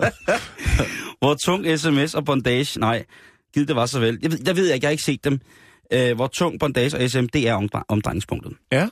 [1.20, 2.81] hvor tung sms og bondage...
[2.81, 3.04] Nej,
[3.54, 4.18] giv det var så vel.
[4.22, 5.40] Jeg ved, jeg ved ikke, jeg har ikke set dem.
[5.92, 8.52] Øh, hvor tung bondage og SM, det er omdre- omdrejningspunktet.
[8.72, 8.88] Ja.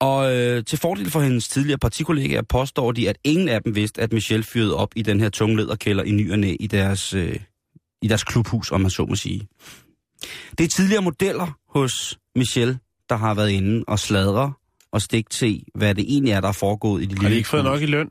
[0.00, 4.00] Og øh, til fordel for hendes tidligere partikollegaer påstår de, at ingen af dem vidste,
[4.00, 7.14] at Michelle fyrede op i den her tunge lederkælder i ny og næ i deres,
[7.14, 7.36] øh,
[8.02, 9.48] i deres klubhus, om man så må sige.
[10.58, 14.52] Det er tidligere modeller hos Michelle, der har været inde og sladre
[14.92, 17.36] og stik til, hvad det egentlig er, der er foregået i de Har lille de
[17.36, 18.08] ikke fået nok i løn?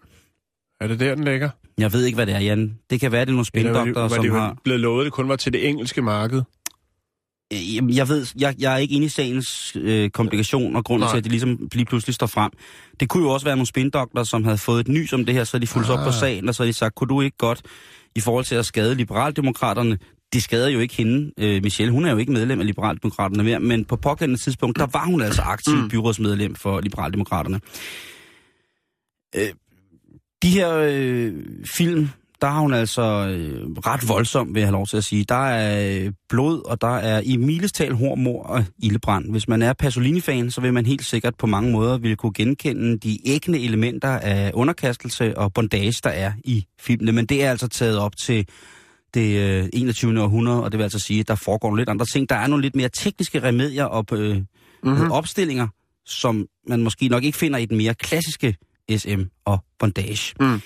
[0.82, 1.50] Er det der, den ligger?
[1.78, 2.78] Jeg ved ikke, hvad det er, Jan.
[2.90, 4.58] Det kan være, det er nogle spindoktorer, som det har...
[4.64, 6.42] blevet lovet, at det kun var til det engelske marked?
[7.54, 11.06] Øh, Jamen, jeg ved, jeg, jeg er ikke inde i sagens øh, komplikation og grunden
[11.06, 11.12] Nej.
[11.14, 12.52] til, at det ligesom lige pludselig står frem.
[13.00, 15.44] Det kunne jo også være nogle spindoktorer, som havde fået et nys om det her,
[15.44, 16.00] så de fulgte ah.
[16.00, 16.20] op på Ah.
[16.20, 17.62] sagen, og så de sagt, kunne du ikke godt
[18.16, 19.98] i forhold til at skade liberaldemokraterne,
[20.34, 23.60] det skader jo ikke hende, øh, Michelle, hun er jo ikke medlem af Liberaldemokraterne mere,
[23.60, 25.90] men på pågældende tidspunkt, der var hun altså aktiv mm.
[25.90, 27.60] byrådsmedlem for Liberaldemokraterne.
[29.36, 29.50] Øh,
[30.44, 31.34] de her øh,
[31.76, 32.10] film,
[32.42, 35.24] der har hun altså øh, ret voldsom, vil jeg have lov til at sige.
[35.24, 39.32] Der er øh, blod, og der er i milestal hår, mor og ildebrand.
[39.32, 42.98] Hvis man er Pasolini-fan, så vil man helt sikkert på mange måder ville kunne genkende
[42.98, 47.12] de ægne elementer af underkastelse og bondage, der er i filmene.
[47.12, 48.48] Men det er altså taget op til
[49.14, 50.22] det øh, 21.
[50.22, 52.30] århundrede, og det vil altså sige, at der foregår nogle lidt andre ting.
[52.30, 54.36] Der er nogle lidt mere tekniske remedier og øh,
[54.84, 55.12] mm-hmm.
[55.12, 55.68] opstillinger,
[56.06, 58.58] som man måske nok ikke finder i den mere klassiske
[58.98, 60.36] SM og bondage.
[60.40, 60.62] Mm.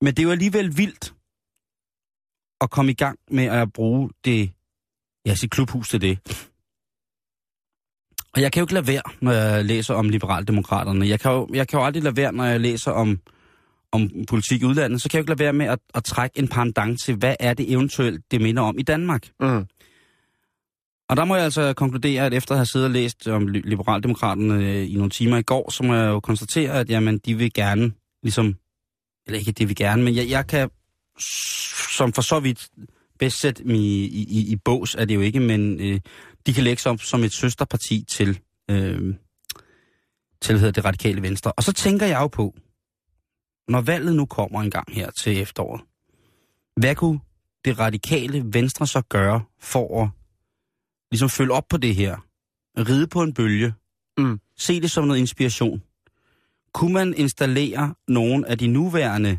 [0.00, 1.14] Men det er jo alligevel vildt
[2.60, 4.50] at komme i gang med at bruge det,
[5.26, 6.18] ja, sit klubhus til det.
[8.34, 11.08] Og jeg kan jo ikke lade være, når jeg læser om liberaldemokraterne.
[11.08, 13.20] Jeg kan jo, jeg kan jo aldrig lade være, når jeg læser om,
[13.94, 16.38] om politik i udlandet, så kan jeg jo ikke lade være med at, at trække
[16.38, 19.28] en pendant til, hvad er det eventuelt, det minder om i Danmark.
[19.40, 19.66] Mm.
[21.08, 23.68] Og der må jeg altså konkludere, at efter at have siddet og læst om li-
[23.68, 27.34] liberaldemokraterne øh, i nogle timer i går, så må jeg jo konstatere, at jamen, de
[27.34, 28.56] vil gerne, ligesom,
[29.26, 30.70] eller ikke, de vil gerne, men jeg, jeg kan
[31.96, 32.68] som for så vidt
[33.18, 36.00] bedst sætte dem i, i, i, bås, er det jo ikke, men øh,
[36.46, 38.38] de kan lægge sig op som et søsterparti til,
[38.70, 39.14] øh,
[40.42, 41.52] til hedder det radikale venstre.
[41.52, 42.54] Og så tænker jeg jo på,
[43.68, 45.82] når valget nu kommer en gang her til efteråret,
[46.76, 47.20] hvad kunne
[47.64, 50.08] det radikale venstre så gøre for at
[51.10, 52.16] ligesom følge op på det her?
[52.78, 53.74] Ride på en bølge?
[54.18, 54.40] Mm.
[54.58, 55.82] Se det som noget inspiration?
[56.72, 59.38] Kunne man installere nogle af de nuværende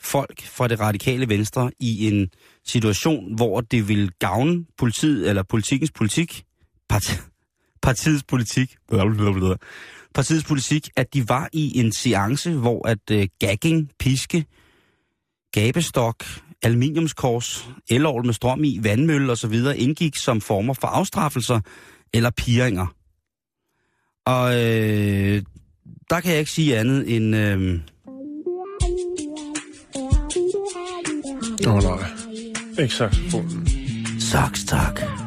[0.00, 2.30] folk fra det radikale venstre i en
[2.64, 6.44] situation, hvor det vil gavne politiet eller politikens politik,
[6.88, 7.22] part,
[7.84, 8.76] partiets politik,
[10.14, 14.44] partiets politik, at de var i en seance, hvor at uh, gagging, piske,
[15.52, 16.24] gabestok,
[16.62, 19.54] aluminiumskors, elål med strøm i, vandmølle osv.
[19.76, 21.60] indgik som former for afstraffelser
[22.12, 22.86] eller piringer.
[24.26, 25.42] Og øh,
[26.10, 27.36] der kan jeg ikke sige andet end...
[27.36, 27.80] Øh,
[31.66, 32.08] Åh oh, nej.
[32.78, 33.68] Ikke saxofonen.
[34.20, 35.23] Saks, tak.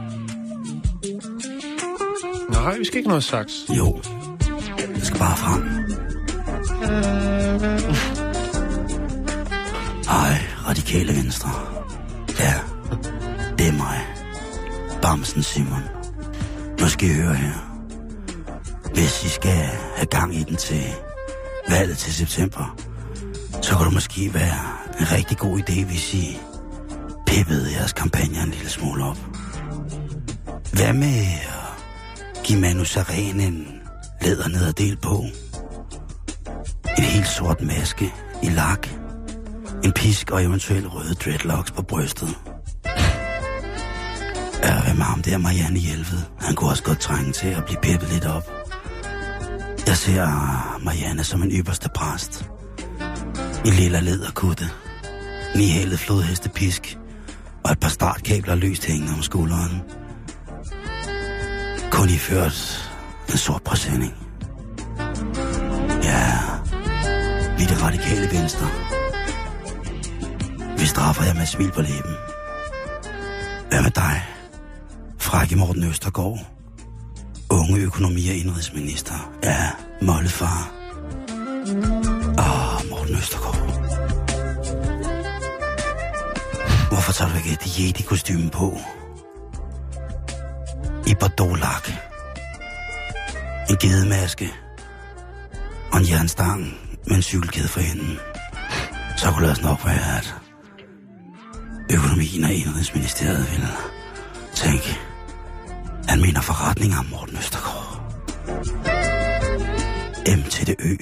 [2.51, 3.47] Nej, vi skal ikke noget sax.
[3.77, 4.01] Jo,
[4.95, 5.61] det skal bare frem.
[10.09, 11.49] Hej, radikale venstre.
[12.39, 12.53] Ja,
[13.57, 14.05] det er mig.
[15.01, 15.83] Bamsen, Simon.
[16.79, 17.53] Nu skal I høre her.
[18.93, 20.83] Hvis I skal have gang i den til
[21.69, 22.77] valget til september,
[23.61, 26.37] så kunne det måske være en rigtig god idé, hvis I
[27.27, 29.17] pippede jeres kampagne en lille smule op.
[30.73, 31.25] Hvad med
[32.47, 33.67] at give Manu Saren en
[34.21, 35.25] lædernederdel på?
[36.97, 38.87] En helt sort maske i lak.
[39.83, 42.29] En pisk og eventuelt røde dreadlocks på brystet.
[44.63, 46.21] Ja, hvad med ham der Marianne Hjelved?
[46.39, 48.51] Han kunne også godt trænge til at blive pippet lidt op.
[49.87, 50.27] Jeg ser
[50.83, 52.49] Marianne som en ypperste præst.
[53.65, 54.65] I lille læderkutte.
[55.55, 56.97] Nihælet flodhestepisk.
[57.63, 59.81] Og et par startkabler løst hængende om skulderen.
[61.97, 62.89] Kun iført
[63.31, 64.13] en sort præsending.
[66.03, 66.31] Ja,
[67.57, 68.67] vi er det radikale venstre.
[70.77, 72.15] Vi straffer jer med smil på læben.
[73.69, 74.25] Hvad med dig?
[75.17, 76.39] Frække Morten Østergaard.
[77.49, 79.31] Unge økonomi- og indrigsminister.
[79.43, 79.69] Ja,
[80.01, 80.71] Mollefar.
[82.37, 83.57] Åh, ah, Morten Østergaard.
[86.91, 88.77] Hvorfor tager du ikke et kostume på?
[91.07, 91.85] I Bordeaux-lak.
[93.69, 94.49] En gedemaske.
[95.91, 96.61] Og en jernstang
[97.07, 98.19] med en cykelkæde for enden.
[99.17, 100.35] Så kunne det også nok være, at
[101.93, 103.67] økonomien og indrigsministeriet ville
[104.55, 104.99] tænke,
[106.07, 107.87] han mener forretning om Morten Østergaard.
[110.37, 110.95] M til det Ø.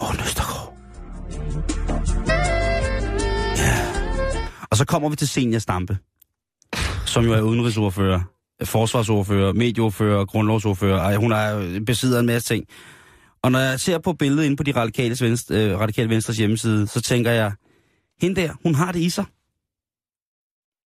[0.00, 0.76] Morten Østergaard.
[3.56, 3.76] Ja.
[4.70, 5.98] Og så kommer vi til Senior Stampe,
[7.06, 8.20] som jo er udenrigsordfører,
[8.64, 10.98] forsvarsordfører, medieordfører, grundlovsordfører.
[10.98, 12.64] Ej, hun er øh, besidder en masse ting.
[13.42, 16.86] Og når jeg ser på billedet inde på de radikale, venstre, øh, radikale Venstres hjemmeside,
[16.86, 17.52] så tænker jeg,
[18.20, 19.24] hende der, hun har det i sig.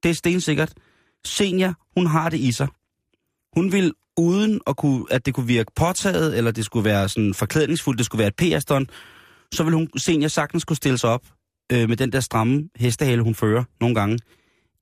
[0.03, 0.73] Det er stensikkert.
[1.25, 2.69] Senior, hun har det i sig.
[3.55, 7.35] Hun vil uden at, kunne, at det kunne virke påtaget, eller det skulle være sådan
[7.35, 8.87] forklædningsfuldt, det skulle være et pr stånd
[9.53, 11.27] så vil hun senior sagtens kunne stille sig op
[11.73, 14.19] øh, med den der stramme hestehale, hun fører nogle gange,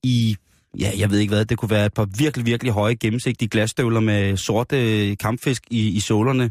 [0.03, 0.37] i,
[0.79, 4.01] ja, jeg ved ikke hvad, det kunne være et par virkelig, virkelig høje, gennemsigtige glasstøvler
[4.01, 6.51] med sorte øh, kampfisk i, i solerne,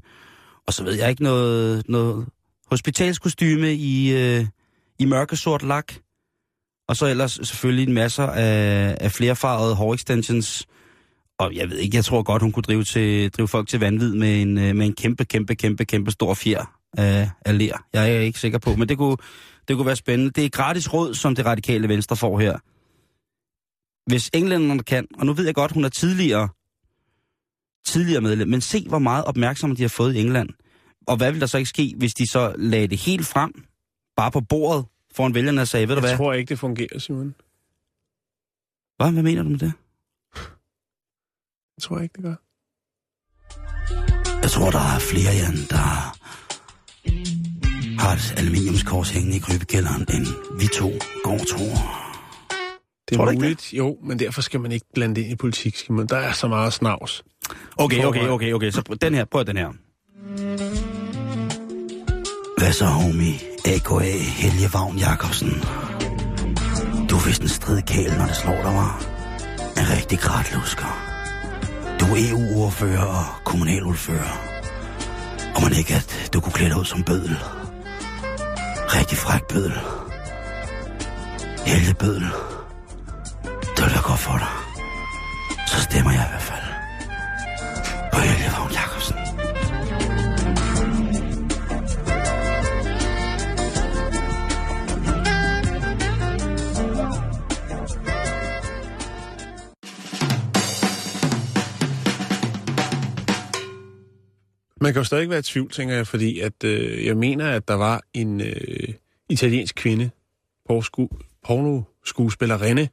[0.68, 2.26] og så ved jeg ikke noget, noget
[2.68, 4.46] hospitalskostyme i, øh,
[5.00, 5.94] i mørkesort lak,
[6.88, 10.68] og så ellers selvfølgelig masser af, af flerfarvede hårextensions.
[11.40, 14.14] Og jeg ved ikke, jeg tror godt, hun kunne drive, til, drive folk til vanvid
[14.14, 17.86] med en, øh, med en kæmpe, kæmpe, kæmpe, kæmpe stor fjer af, af lær.
[17.94, 19.18] Jeg er ikke sikker på, men det kunne,
[19.68, 20.32] det kunne være spændende.
[20.32, 22.58] Det er gratis råd, som det radikale venstre får her.
[24.10, 26.50] Hvis englænderne kan, og nu ved jeg godt, hun er tidligere,
[27.86, 30.50] tidligere medlem, men se, hvor meget opmærksomhed de har fået i England.
[31.08, 33.64] Og hvad vil der så ikke ske, hvis de så lagde det helt frem,
[34.16, 36.10] bare på bordet, foran vælgerne og sagde, ved du hvad?
[36.10, 37.36] Jeg tror ikke, det fungerer, Simon.
[38.98, 39.12] Hvad?
[39.12, 39.74] Hvad mener du med det?
[41.78, 42.36] Jeg tror ikke, det gør.
[44.42, 45.86] Jeg tror, der er flere, Jan, der
[48.02, 50.26] har et aluminiumskors hængende i krybekælderen, end
[50.60, 50.90] vi to
[51.24, 52.09] går tror.
[53.10, 55.76] Det Tror er ikke muligt, jo, men derfor skal man ikke blande ind i politik,
[55.78, 56.08] Simon.
[56.08, 57.24] Der er så meget snavs.
[57.78, 58.72] Okay, okay, okay, okay.
[58.72, 59.70] Så den her, prøv den her.
[62.58, 63.34] Hvad så, homie?
[63.66, 64.18] A.K.A.
[64.18, 65.50] Helge Vagn Jacobsen.
[67.10, 69.06] Du er vist en stridkæl, når det slår dig, var.
[69.78, 70.90] En rigtig gratlusker.
[72.00, 74.32] Du er EU-ordfører og kommunalordfører.
[75.56, 77.38] Og man ikke, at du kunne klæde dig ud som bødel.
[78.98, 79.74] Rigtig fræk bødel.
[81.66, 82.28] Helge bødel.
[83.80, 84.54] Det vil jeg godt for dig.
[85.68, 86.66] Så stemmer jeg i hvert fald.
[88.14, 89.16] På Helge Vagn Jacobsen.
[104.82, 107.68] Man kan jo stadig være i tvivl, tænker jeg, fordi at, øh, jeg mener, at
[107.68, 108.88] der var en øh,
[109.30, 110.10] italiensk kvinde,
[110.72, 112.88] pornosku- pornoskuespillerinde,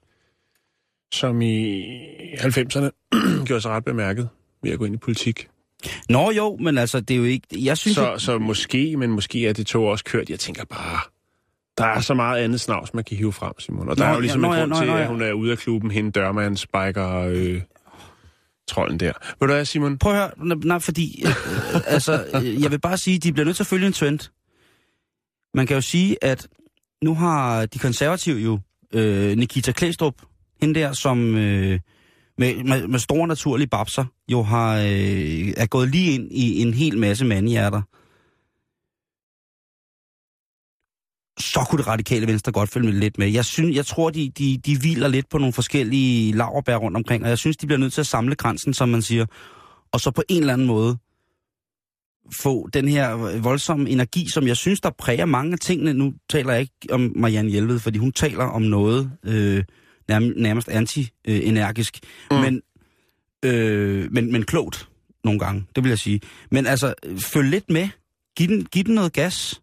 [1.13, 1.85] som i
[2.35, 2.91] 90'erne
[3.47, 4.29] gjorde sig ret bemærket
[4.63, 5.49] ved at gå ind i politik.
[6.09, 7.47] Nå jo, men altså, det er jo ikke...
[7.65, 10.31] Jeg synes, Så, så måske, men måske er det tog også kørt.
[10.31, 11.01] Jeg tænker bare,
[11.79, 13.89] der er så meget andet snavs, man kan hive frem, Simon.
[13.89, 15.03] Og der Nå, er jo ligesom ja, en nå, ja, grund nå, til, nå, ja.
[15.03, 17.63] at hun er ude af klubben, hende dørmand, spiker, øh,
[18.69, 19.13] trolden der.
[19.41, 19.99] Ved du hvad, Simon?
[19.99, 21.33] Prøv at høre, nej, fordi, øh,
[21.95, 24.21] altså, øh, jeg vil bare sige, de bliver nødt til at følge en trend.
[25.55, 26.49] Man kan jo sige, at
[27.05, 28.61] nu har de konservative jo
[28.93, 30.15] øh, Nikita Klæstrup,
[30.61, 31.81] hende der, som øh,
[32.39, 36.75] med, med, med store naturlige babser, jo har, øh, er gået lige ind i en
[36.75, 37.83] hel masse mandhjerter.
[41.39, 43.29] så kunne det radikale venstre godt følge lidt med.
[43.29, 47.23] Jeg, synes, jeg tror, de, de, de hviler lidt på nogle forskellige laverbær rundt omkring,
[47.23, 49.27] og jeg synes, de bliver nødt til at samle grænsen, som man siger,
[49.93, 50.99] og så på en eller anden måde
[52.33, 55.95] få den her voldsomme energi, som jeg synes, der præger mange af tingene.
[55.95, 59.65] Nu taler jeg ikke om Marianne Hjelved, fordi hun taler om noget øh,
[60.09, 61.99] nærmest, anti-energisk,
[62.31, 62.37] mm.
[62.37, 62.63] men,
[63.43, 64.89] øh, men, men klogt
[65.25, 66.21] nogle gange, det vil jeg sige.
[66.51, 67.89] Men altså, følg lidt med.
[68.37, 69.61] Giv den, giv den noget gas.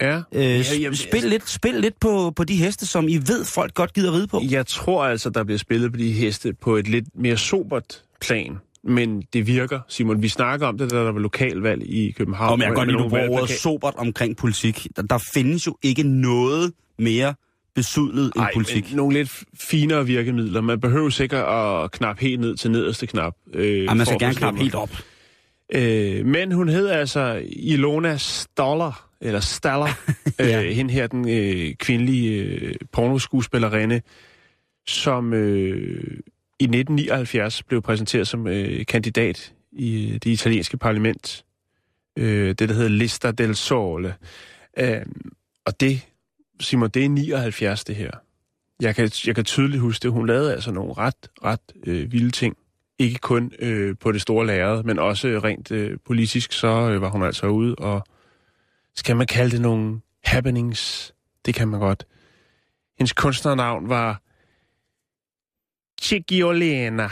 [0.00, 0.16] Ja.
[0.16, 3.16] Øh, ja ja jamen, spil, altså- lidt, spil lidt på, på de heste, som I
[3.16, 4.40] ved, folk godt gider ride på.
[4.50, 8.58] Jeg tror altså, der bliver spillet på de heste på et lidt mere sobert plan.
[8.84, 10.22] Men det virker, Simon.
[10.22, 12.52] Vi snakker om det, da der var lokalvalg i København.
[12.52, 14.86] Og men jeg kan godt lide, du bruger ordet sobert omkring politik.
[14.96, 17.34] Der, der findes jo ikke noget mere
[17.74, 18.88] besudlet Ej, politik.
[18.88, 20.60] Men nogle lidt finere virkemidler.
[20.60, 21.44] Man behøver sikkert
[21.84, 23.34] at knappe helt ned til nederste knap.
[23.54, 24.90] Øh, Ej, man skal gerne knappe helt op.
[25.74, 29.88] Øh, men hun hed altså Ilona Staller, eller Staller,
[30.38, 30.62] Ja.
[30.62, 34.00] øh, hende her, den øh, kvindelige øh, pornoskuespillerinde,
[34.86, 36.18] som øh,
[36.60, 41.44] i 1979 blev præsenteret som øh, kandidat i det italienske parlament.
[42.18, 44.14] Øh, det, der hedder Lista del Sole.
[44.78, 44.96] Øh,
[45.66, 46.00] og det,
[46.60, 48.10] Simon, det er 79, det her.
[48.80, 50.12] Jeg kan, jeg kan tydeligt huske det.
[50.12, 52.56] Hun lavede altså nogle ret, ret øh, vilde ting.
[52.98, 57.08] Ikke kun øh, på det store lærred, men også rent øh, politisk, så øh, var
[57.10, 58.04] hun altså ude og,
[58.96, 61.14] skal man kalde det nogle happenings?
[61.46, 62.06] Det kan man godt.
[62.98, 64.20] Hendes kunstnernavn var
[66.02, 67.08] Chigiolena.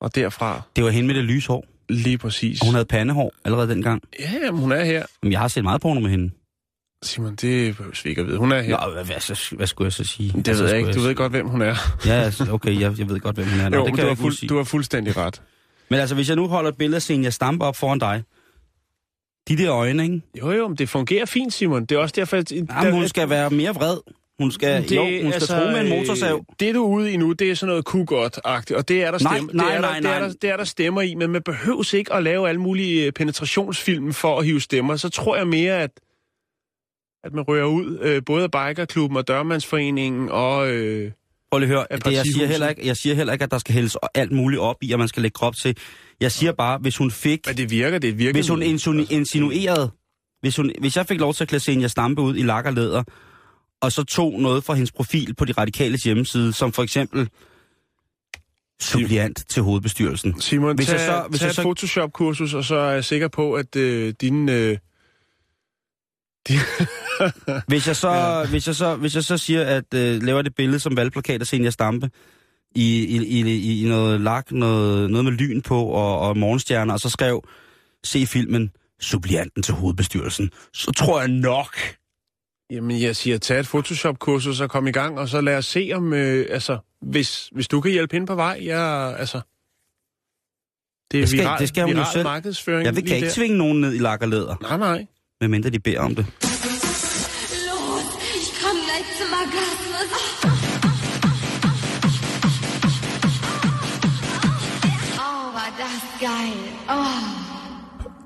[0.00, 1.64] Og derfra Det var hende med det lyse hår.
[1.88, 2.60] lige præcis.
[2.60, 4.02] Og hun havde pandehår allerede dengang.
[4.20, 5.06] Ja, jamen, hun er her.
[5.22, 6.30] Men jeg har set meget porno med hende.
[7.02, 8.38] Simon, det behøver vi ikke at vide.
[8.38, 8.86] Hun er her.
[8.86, 10.32] Nå, hvad, hvad, så- hvad skulle jeg så sige?
[10.32, 10.92] det Hvad ved jeg ikke.
[10.92, 11.74] Du ved godt, hvem hun er.
[12.06, 13.68] Ja, altså, okay, jeg, jeg ved godt, hvem hun er.
[13.68, 14.48] Nå, jo, det kan du, jeg har fuld, sige.
[14.48, 15.42] du har fuldstændig ret.
[15.88, 18.22] Men altså, hvis jeg nu holder et billede af Senja Stampe op foran dig.
[19.48, 20.20] De der øjne, ikke?
[20.38, 21.84] Jo, jo, men det fungerer fint, Simon.
[21.84, 22.52] Det er også derfor, at...
[22.52, 23.96] Jamen, hun skal være mere vred.
[24.38, 26.34] Hun skal, det, jo, hun skal altså, tro med en motorsav.
[26.36, 28.88] øh, Det, du er ude i nu, det er sådan noget ku godt agtigt og
[28.88, 30.28] det er der stemmer, nej, det er der, nej, Det er nej.
[30.28, 33.12] der, det er der stemmer i, men man behøves ikke at lave alle mulige øh,
[33.12, 34.96] penetrationsfilm for at hive stemmer.
[34.96, 35.90] Så tror jeg mere, at,
[37.24, 40.70] at man rører ud, øh, både af Bikerklubben og Dørmandsforeningen og...
[40.70, 41.12] Øh,
[41.50, 43.58] Prøv lige at høre, det, jeg, siger heller ikke, jeg siger heller ikke, at der
[43.58, 45.76] skal hældes alt muligt op i, at man skal lægge krop til.
[46.20, 47.40] Jeg siger bare, hvis hun fik...
[47.46, 48.32] men det virker, det virker.
[48.32, 49.90] Hvis hun insinu- insinuerede,
[50.40, 52.72] hvis, hun, hvis jeg fik lov til at klæde Senja Stampe ud i lak og
[52.72, 53.02] læder,
[53.80, 57.28] og så tog noget fra hendes profil på de radikale hjemmeside, som for eksempel
[58.80, 60.40] suppliant til hovedbestyrelsen.
[60.40, 63.04] Simon, Hvis tag, jeg så- hvis tag jeg et så- Photoshop-kursus, og så er jeg
[63.04, 64.48] sikker på, at øh, din...
[64.48, 64.78] Øh, din
[67.68, 68.46] Hvis jeg så, ja.
[68.46, 71.46] hvis jeg så, hvis jeg så siger, at øh, laver det billede som valgplakat af
[71.46, 72.10] Senja Stampe,
[72.74, 77.00] i, i, i, i noget lak, noget, noget med lyn på og, og morgenstjerner, og
[77.00, 77.44] så skrev,
[78.04, 81.76] se filmen, supplianten til hovedbestyrelsen, så tror jeg nok,
[82.70, 85.90] Jamen, jeg siger, tag et Photoshop-kursus og kom i gang, og så lad os se
[85.94, 89.40] om, øh, altså, hvis, hvis du kan hjælpe hende på vej, jeg, altså...
[91.10, 92.24] Det er Det skal- viral, det skal hun jo viral selv.
[92.24, 93.32] markedsføring jeg vil, kan ikke der.
[93.34, 95.06] tvinge nogen ned i lak og læder, Nej, nej.
[95.40, 96.26] Medmindre de beder om det.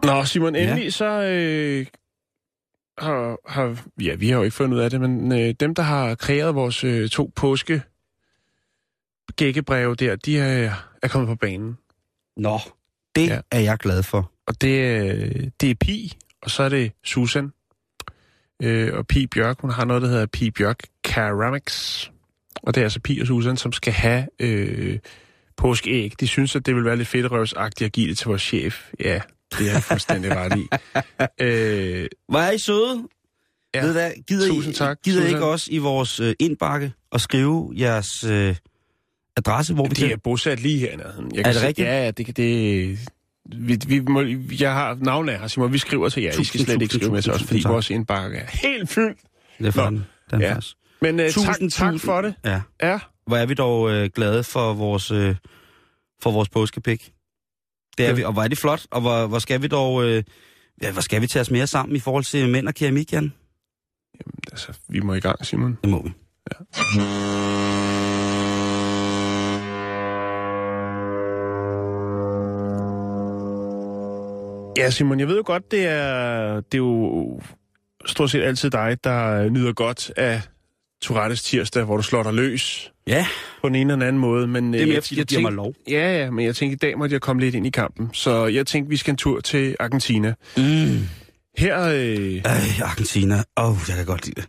[0.04, 0.90] Nå, Simon, endelig ja.
[0.90, 1.86] så øh,
[2.98, 3.84] har, har...
[4.00, 6.54] Ja, vi har jo ikke fundet ud af det, men øh, dem, der har kreeret
[6.54, 7.82] vores øh, to påske
[9.36, 11.78] gækkebreve der, de er, er kommet på banen.
[12.36, 12.58] Nå,
[13.16, 13.40] det ja.
[13.50, 14.32] er jeg glad for.
[14.46, 17.52] Og det, øh, det er Pi, og så er det Susan.
[18.62, 22.10] Øh, og Pi Bjørk, hun har noget, der hedder Pi Bjørk Ceramics.
[22.62, 24.98] Og det er altså Pi og Susan, som skal have øh,
[25.56, 26.12] påskeæg.
[26.20, 28.90] De synes, at det vil være lidt fedtrøvsagtigt at give det til vores chef.
[29.00, 29.20] Ja,
[29.58, 30.66] det er jeg fuldstændig ret i.
[31.40, 33.08] Øh, er I søde?
[33.74, 33.84] Ja.
[33.84, 35.34] Ved hvad, gider Tusind I, tak, gider I Susan.
[35.36, 38.56] ikke også i vores øh, indbakke og skrive jeres øh,
[39.36, 40.90] adresse, hvor vi de er bosat lige her.
[40.90, 41.88] Jeg Er kan det se- rigtigt?
[41.88, 42.98] Ja, det, det,
[43.46, 44.20] vi, vi må,
[44.60, 45.72] jeg har navnet af her, Simon.
[45.72, 46.30] Vi skriver til jer.
[46.30, 47.72] I skal Tusind, slet ikke tusind, skrive med til os, tusind fordi tak.
[47.72, 49.18] vores indbakke er helt fyldt.
[49.58, 50.04] Det er for den.
[50.30, 50.56] den Ja.
[51.00, 52.00] Men uh, tak, Tusind, tak tusind.
[52.10, 52.34] for det.
[52.44, 52.60] Ja.
[52.82, 52.98] Ja.
[53.26, 55.36] Hvor er vi dog øh, glade for vores, øh,
[56.22, 57.12] for vores påskepik.
[57.98, 58.14] Det er Ja.
[58.14, 60.04] vi, og hvor er det flot, og hvor, hvor skal vi dog...
[60.04, 60.22] Øh,
[60.82, 63.32] ja, hvor skal vi tage os mere sammen i forhold til mænd og keramik, Jan?
[64.52, 65.78] Altså, vi må i gang, Simon.
[65.82, 66.12] Det må vi.
[66.52, 66.56] Ja,
[74.90, 77.40] Simon, jeg ved jo godt, det er, det er jo
[78.06, 80.40] stort set altid dig, der nyder godt af
[81.02, 83.26] Tourettes tirsdag, hvor du slår dig løs Ja,
[83.62, 84.46] på den ene eller den anden måde.
[84.46, 85.74] Men, det er øh, mere, jeg, fordi jeg giver mig tænkte, lov.
[86.00, 88.10] Ja, ja, men jeg tænkte, i dag måtte jeg komme lidt ind i kampen.
[88.12, 90.34] Så jeg tænkte, vi skal en tur til Argentina.
[90.56, 90.62] Mm.
[91.58, 93.42] Her, øh, Øh, Argentina.
[93.56, 94.48] Åh, oh, jeg kan godt lide det.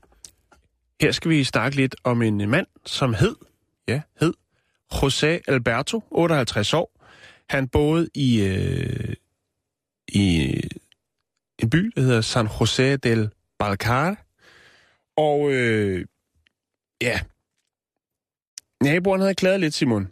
[1.02, 3.36] her skal vi snakke lidt om en mand, som hed,
[3.88, 4.34] ja, hed
[4.94, 7.00] José Alberto, 58 år.
[7.50, 9.14] Han boede i, øh,
[10.14, 10.62] i
[11.60, 14.26] en by, der hedder San José del Balcar.
[15.18, 16.06] Og øh,
[17.02, 17.22] ja,
[18.84, 20.08] naboerne havde klaget lidt, Simon.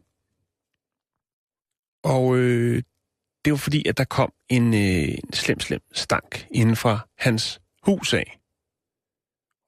[2.03, 2.83] Og øh,
[3.45, 7.61] det var fordi, at der kom en, øh, en slem, slem stank inden fra hans
[7.83, 8.39] hus af.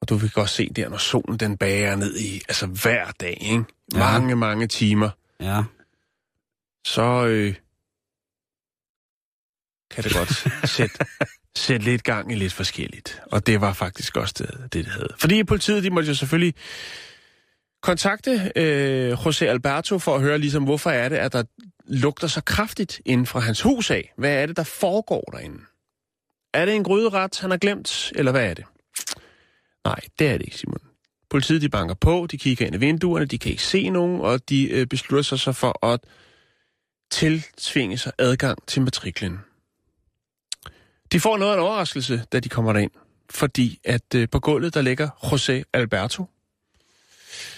[0.00, 3.38] Og du vil godt se der, når solen den bager ned i, altså hver dag,
[3.40, 3.64] ikke?
[3.94, 3.98] Ja.
[3.98, 5.10] Mange, mange timer.
[5.40, 5.62] Ja.
[6.84, 7.54] Så øh,
[9.94, 10.98] kan det godt sætte,
[11.56, 13.20] sætte lidt gang i lidt forskelligt.
[13.32, 15.14] Og det var faktisk også det, det, det havde.
[15.18, 16.54] Fordi politiet, de måtte jo selvfølgelig
[17.82, 21.42] kontakte øh, José Alberto for at høre ligesom, hvorfor er det, at der
[21.86, 24.12] lugter så kraftigt inden fra hans hus af.
[24.18, 25.58] Hvad er det, der foregår derinde?
[26.54, 28.64] Er det en gryderet, han har glemt, eller hvad er det?
[29.84, 30.80] Nej, det er det ikke, Simon.
[31.30, 34.48] Politiet, de banker på, de kigger ind i vinduerne, de kan ikke se nogen, og
[34.48, 36.00] de øh, beslutter sig så for at
[37.10, 39.38] tiltvinge sig adgang til matriklen.
[41.14, 42.90] De får noget af en overraskelse, da de kommer derind,
[43.30, 46.24] fordi at øh, på gulvet, der ligger José Alberto.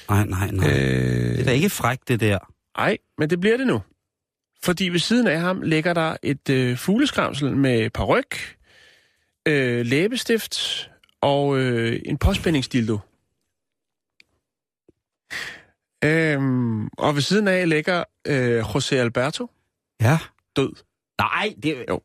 [0.08, 0.68] Nej, nej, nej.
[0.70, 0.74] Øh...
[0.74, 2.38] Det er da ikke frækt, det der.
[2.78, 3.82] Ej, men det bliver det nu.
[4.62, 8.56] Fordi ved siden af ham ligger der et øh, fugleskramsel med paryk,
[9.48, 10.90] øh, læbestift
[11.20, 12.98] og øh, en påspændingsdildo.
[16.04, 19.50] Øhm, og ved siden af ligger øh, José Alberto
[20.00, 20.18] Ja.
[20.56, 20.72] død.
[21.18, 22.00] Nej, det Jo.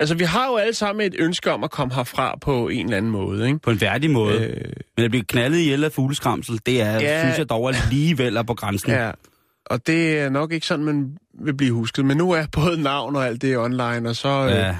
[0.00, 2.96] Altså, vi har jo alle sammen et ønske om at komme herfra på en eller
[2.96, 3.58] anden måde, ikke?
[3.58, 4.40] på en værdig måde.
[4.44, 4.50] Øh...
[4.56, 7.22] Øh, Men at blive knaldet ihjel af fugleskramsel, det er, Ja.
[7.22, 8.90] synes jeg dog alligevel er på grænsen.
[8.90, 9.10] ja,
[9.66, 12.04] og det er nok ikke sådan, man vil blive husket.
[12.04, 14.28] Men nu er både navn og alt det online, og så...
[14.28, 14.76] Øh, ja.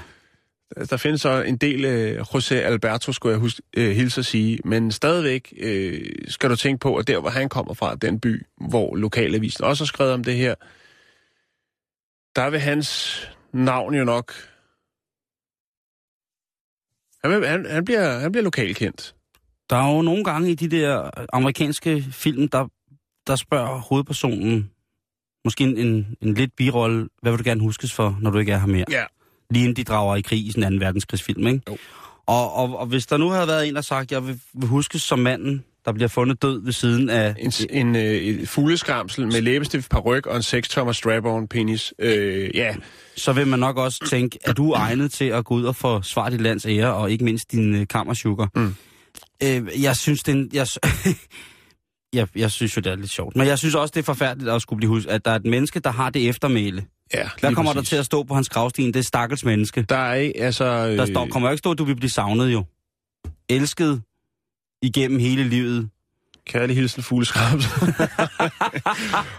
[0.90, 4.58] Der findes så en del øh, José Alberto, skulle jeg huske, øh, hilse at sige,
[4.64, 8.42] men stadigvæk øh, skal du tænke på, at der, hvor han kommer fra, den by,
[8.68, 10.54] hvor lokalavisen også har skrevet om det her,
[12.36, 13.20] der vil hans
[13.52, 14.32] navn jo nok...
[17.24, 19.14] Han, han, han, bliver, han bliver lokalkendt.
[19.70, 22.68] Der er jo nogle gange i de der amerikanske film, der,
[23.26, 24.70] der spørger hovedpersonen,
[25.44, 28.52] måske en, en, en lidt birolle, hvad vil du gerne huskes for, når du ikke
[28.52, 28.84] er her mere?
[28.90, 29.04] Ja.
[29.50, 30.84] Lige inden de drager i krig i sådan en 2.
[30.84, 31.62] verdenskrigsfilm, ikke?
[31.68, 31.76] Jo.
[32.26, 35.02] Og, og, og hvis der nu havde været en, der sagt, jeg vil, vil huskes
[35.02, 37.34] som manden, der bliver fundet død ved siden af...
[37.38, 41.94] En, en, øh, fugleskramsel med læbestift, paryk og en 6-tommer strap-on penis.
[41.98, 42.74] Øh, ja,
[43.16, 46.30] så vil man nok også tænke, er du egnet til at gå ud og forsvare
[46.30, 48.48] dit lands ære, og ikke mindst din øh, kammersugar?
[48.54, 48.74] Mm.
[49.42, 50.66] Øh, jeg synes, det er en, jeg,
[52.18, 53.36] jeg, jeg synes jo, det er lidt sjovt.
[53.36, 55.46] Men jeg synes også, det er forfærdeligt at skulle blive husket, at der er et
[55.46, 56.84] menneske, der har det eftermæle.
[57.14, 57.88] ja Hvad kommer præcis.
[57.88, 58.86] der til at stå på hans gravsten?
[58.86, 59.82] Det er stakkels menneske.
[59.82, 60.64] Der er ikke, altså...
[60.64, 62.64] Øh, Der står, kommer jo ikke stå, at du vil blive savnet jo.
[63.48, 64.02] Elsket
[64.82, 65.88] igennem hele livet.
[66.46, 67.70] Kærlig hilsen fugleskramsel.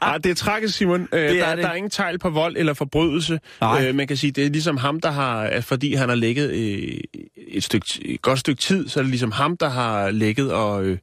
[0.02, 1.08] Ej, det er tragisk, Simon.
[1.14, 1.64] Øh, Det er der, det.
[1.64, 3.40] der er ingen tegl på vold eller forbrydelse.
[3.62, 3.88] Nej.
[3.88, 6.50] Øh, man kan sige, det er ligesom ham, der har, at fordi han har ligget
[6.52, 6.98] øh,
[7.48, 10.84] et, stykke, et godt stykke tid, så er det ligesom ham, der har ligget og
[10.86, 10.98] øh,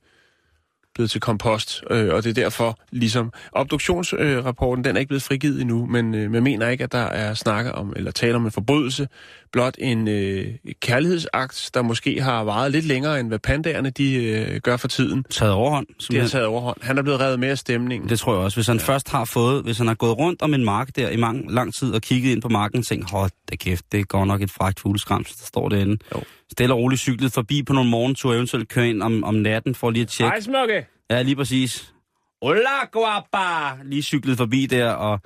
[0.97, 1.83] blevet til kompost.
[1.91, 6.31] Øh, og det er derfor, ligesom, obduktionsrapporten, den er ikke blevet frigivet endnu, men øh,
[6.31, 9.09] man mener ikke, at der er snakker om, eller taler om en forbrydelse,
[9.53, 10.47] blot en øh,
[10.81, 15.25] kærlighedsakt, der måske har varet lidt længere, end hvad pandaerne de øh, gør for tiden.
[15.31, 15.87] Taget overhånd.
[16.11, 16.77] Det har taget overhånd.
[16.83, 18.09] Han er blevet revet med af stemningen.
[18.09, 18.57] Det tror jeg også.
[18.57, 18.83] Hvis han ja.
[18.83, 21.75] først har fået, hvis han har gået rundt om en mark der i mang, lang
[21.75, 24.51] tid og kigget ind på marken og tænkt, hold da kæft, det går nok et
[24.51, 25.99] fragt fugleskramsel, der står derinde.
[26.15, 26.23] Jo.
[26.57, 29.91] Stille og roligt cyklet forbi på nogle morgenture, eventuelt køre ind om, om natten for
[29.91, 30.31] lige at tjekke.
[30.31, 30.87] Hej, smukke!
[31.11, 31.95] Ja, lige præcis.
[32.43, 33.83] Hola, guapa!
[33.85, 35.21] Lige cyklet forbi der og,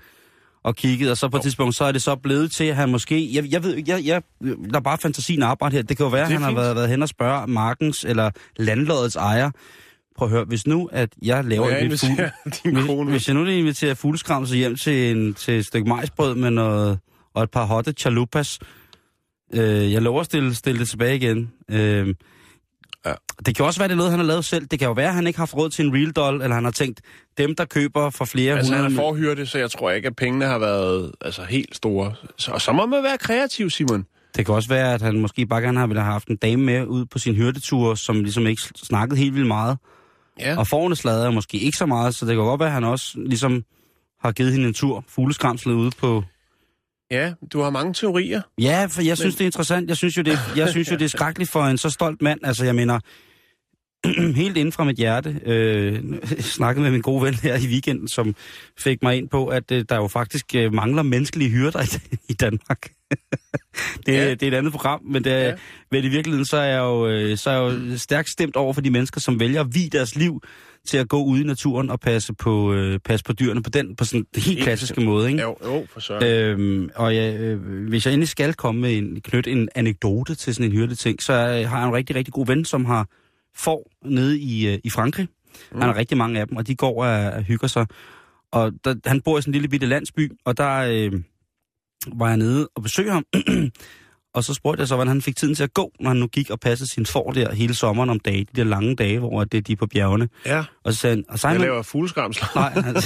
[0.64, 2.90] og kigget, og så på et tidspunkt, så er det så blevet til, at han
[2.90, 3.34] måske...
[3.34, 5.82] Jeg, jeg ved ikke, jeg, jeg lader bare fantasien arbejde her.
[5.82, 6.58] Det kan jo være, at han har fint.
[6.58, 9.50] været, været hen og spørge markens eller landlodets ejer.
[10.16, 12.32] Prøv at høre, hvis nu, at jeg laver jeg lidt fugle...
[12.64, 13.10] din Hvis, kone?
[13.10, 16.98] hvis jeg nu inviterer fugleskramse hjem til, en, til et stykke majsbrød med noget,
[17.34, 18.58] og et par hotte chalupas,
[19.54, 21.52] øh, jeg lover at stille, stille det tilbage igen.
[21.70, 22.14] Øh,
[23.06, 23.12] Ja.
[23.46, 24.66] Det kan også være, det er noget, han har lavet selv.
[24.66, 26.54] Det kan jo være, at han ikke har haft råd til en real doll, eller
[26.54, 27.00] han har tænkt,
[27.38, 28.96] dem, der køber for flere Altså, han hundrede...
[28.96, 32.14] er forhyrte, så jeg tror ikke, at pengene har været altså, helt store.
[32.36, 34.06] Så, og så må man være kreativ, Simon.
[34.36, 36.62] Det kan også være, at han måske bare gerne har ville have haft en dame
[36.62, 39.78] med ud på sin hyrdetur, som ligesom ikke snakkede helt vildt meget.
[40.40, 40.58] Ja.
[40.58, 43.12] Og forne slader måske ikke så meget, så det kan godt være, at han også
[43.16, 43.64] ligesom
[44.20, 46.24] har givet hende en tur, fugleskramslet ude på...
[47.10, 48.42] ja, du har mange teorier.
[48.60, 49.88] Ja, for jeg synes, det er interessant.
[49.88, 52.40] Jeg synes jo, det, jeg synes jo, det er skrækkeligt for en så stolt mand.
[52.44, 53.00] Altså, jeg mener,
[54.42, 56.02] helt inden fra mit hjerte øh,
[56.56, 58.34] snakkede med min gode ven her i weekenden, som
[58.78, 62.34] fik mig ind på, at øh, der jo faktisk øh, mangler menneskelige hyrder i, i
[62.34, 62.90] Danmark.
[64.06, 64.30] det, Ja.
[64.30, 65.54] det er et andet program, men, det, Ja.
[65.90, 68.72] men i virkeligheden så er, jeg jo, øh, så er jeg jo stærkt stemt over
[68.72, 70.42] for de mennesker, som vælger at vie deres liv
[70.86, 73.96] til at gå ud i naturen og passe på, øh, passe på dyrene på den
[73.96, 75.30] på sådan en helt klassiske måde.
[75.30, 75.42] Ikke?
[75.42, 76.24] Jo, jo, for søren.
[76.24, 80.54] Øhm, og jeg, øh, hvis jeg endelig skal komme med en, knytte en anekdote til
[80.54, 83.06] sådan en hyrdeting, så øh, har jeg en rigtig, rigtig god ven, som har
[83.56, 85.28] får nede i, øh, i Frankrig.
[85.72, 85.80] Mm.
[85.80, 87.86] Han har rigtig mange af dem, og de går og, og hygger sig.
[88.52, 91.22] Og der, han bor i sådan en lille bitte landsby, og der øh,
[92.12, 93.24] var jeg nede og besøgte ham.
[94.34, 96.26] og så spurgte jeg så, hvordan han fik tiden til at gå, når han nu
[96.26, 99.44] gik og passede sin får der hele sommeren om dage, de der lange dage, hvor
[99.44, 100.28] det er de på bjergene.
[100.46, 102.48] ja, Og så sagde han, og jeg Simon, laver fugleskramsler.
[102.54, 102.94] Nej, han,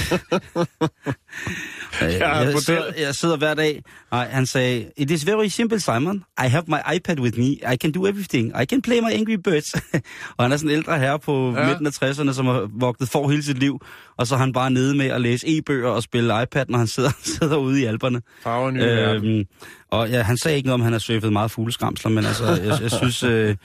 [2.01, 2.61] jeg, er jeg, model.
[2.61, 3.83] sidder, jeg sidder hver dag.
[4.11, 6.23] Nej, han sagde, It is very simple, Simon.
[6.45, 7.45] I have my iPad with me.
[7.73, 8.61] I can do everything.
[8.61, 9.73] I can play my Angry Birds.
[10.37, 11.67] og han er sådan en ældre herre på Ja.
[11.67, 13.79] midten af 60'erne, som har vogtet for hele sit liv.
[14.17, 16.87] Og så er han bare nede med at læse e-bøger og spille iPad, når han
[16.87, 18.21] sidder, sidder ude i alberne.
[18.43, 18.81] Farver nye.
[18.83, 19.43] Øhm,
[19.91, 22.81] og ja, han sagde ikke noget om, han har surfet meget fugleskramsler, men altså, jeg,
[22.81, 23.23] jeg synes...
[23.23, 23.55] Øh,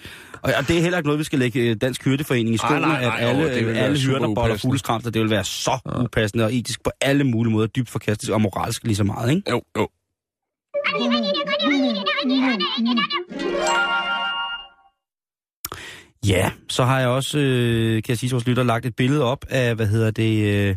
[0.42, 2.68] og, og det er heller ikke noget, vi skal lægge øh, Dansk Hyrdeforening i Nej,
[2.68, 5.44] skoene, nej, nej, at alle, jo, det være alle hyrder boller fugleskramsler, det vil være
[5.44, 6.02] så ja.
[6.02, 9.50] upassende og etisk på alle mulige måder, dybt forkastet og moralsk lige så meget, ikke?
[9.50, 9.88] Jo, jo.
[16.26, 19.24] Ja, så har jeg også, øh, kan jeg sige til vores lytter, lagt et billede
[19.24, 20.76] op af, hvad hedder det, øh,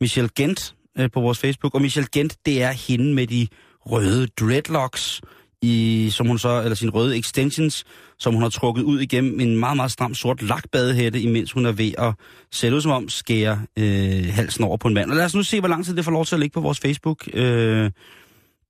[0.00, 1.74] Michelle Gent øh, på vores Facebook.
[1.74, 3.48] Og Michelle Gent, det er hende med de
[3.86, 5.20] røde dreadlocks,
[5.62, 7.84] i, som hun så, eller sine røde extensions,
[8.18, 11.72] som hun har trukket ud igennem en meget, meget stram sort lakbadehætte, imens hun er
[11.72, 12.14] ved at
[12.52, 15.10] sætte ud som om skære øh, halsen over på en mand.
[15.10, 16.60] Og lad os nu se, hvor lang tid det får lov til at ligge på
[16.60, 17.28] vores Facebook.
[17.34, 17.90] Øh,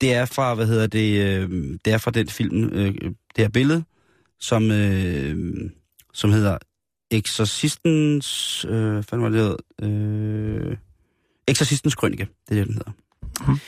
[0.00, 1.50] det er fra, hvad hedder det, øh,
[1.84, 2.94] det er fra den film, øh,
[3.36, 3.84] det her billede,
[4.40, 5.70] som, øh,
[6.14, 6.58] som hedder
[7.10, 10.76] Exorcistens, øh, hvad var det, øh,
[11.48, 12.92] Exorcistens Krønike, det er det, den hedder.
[13.48, 13.58] Mm.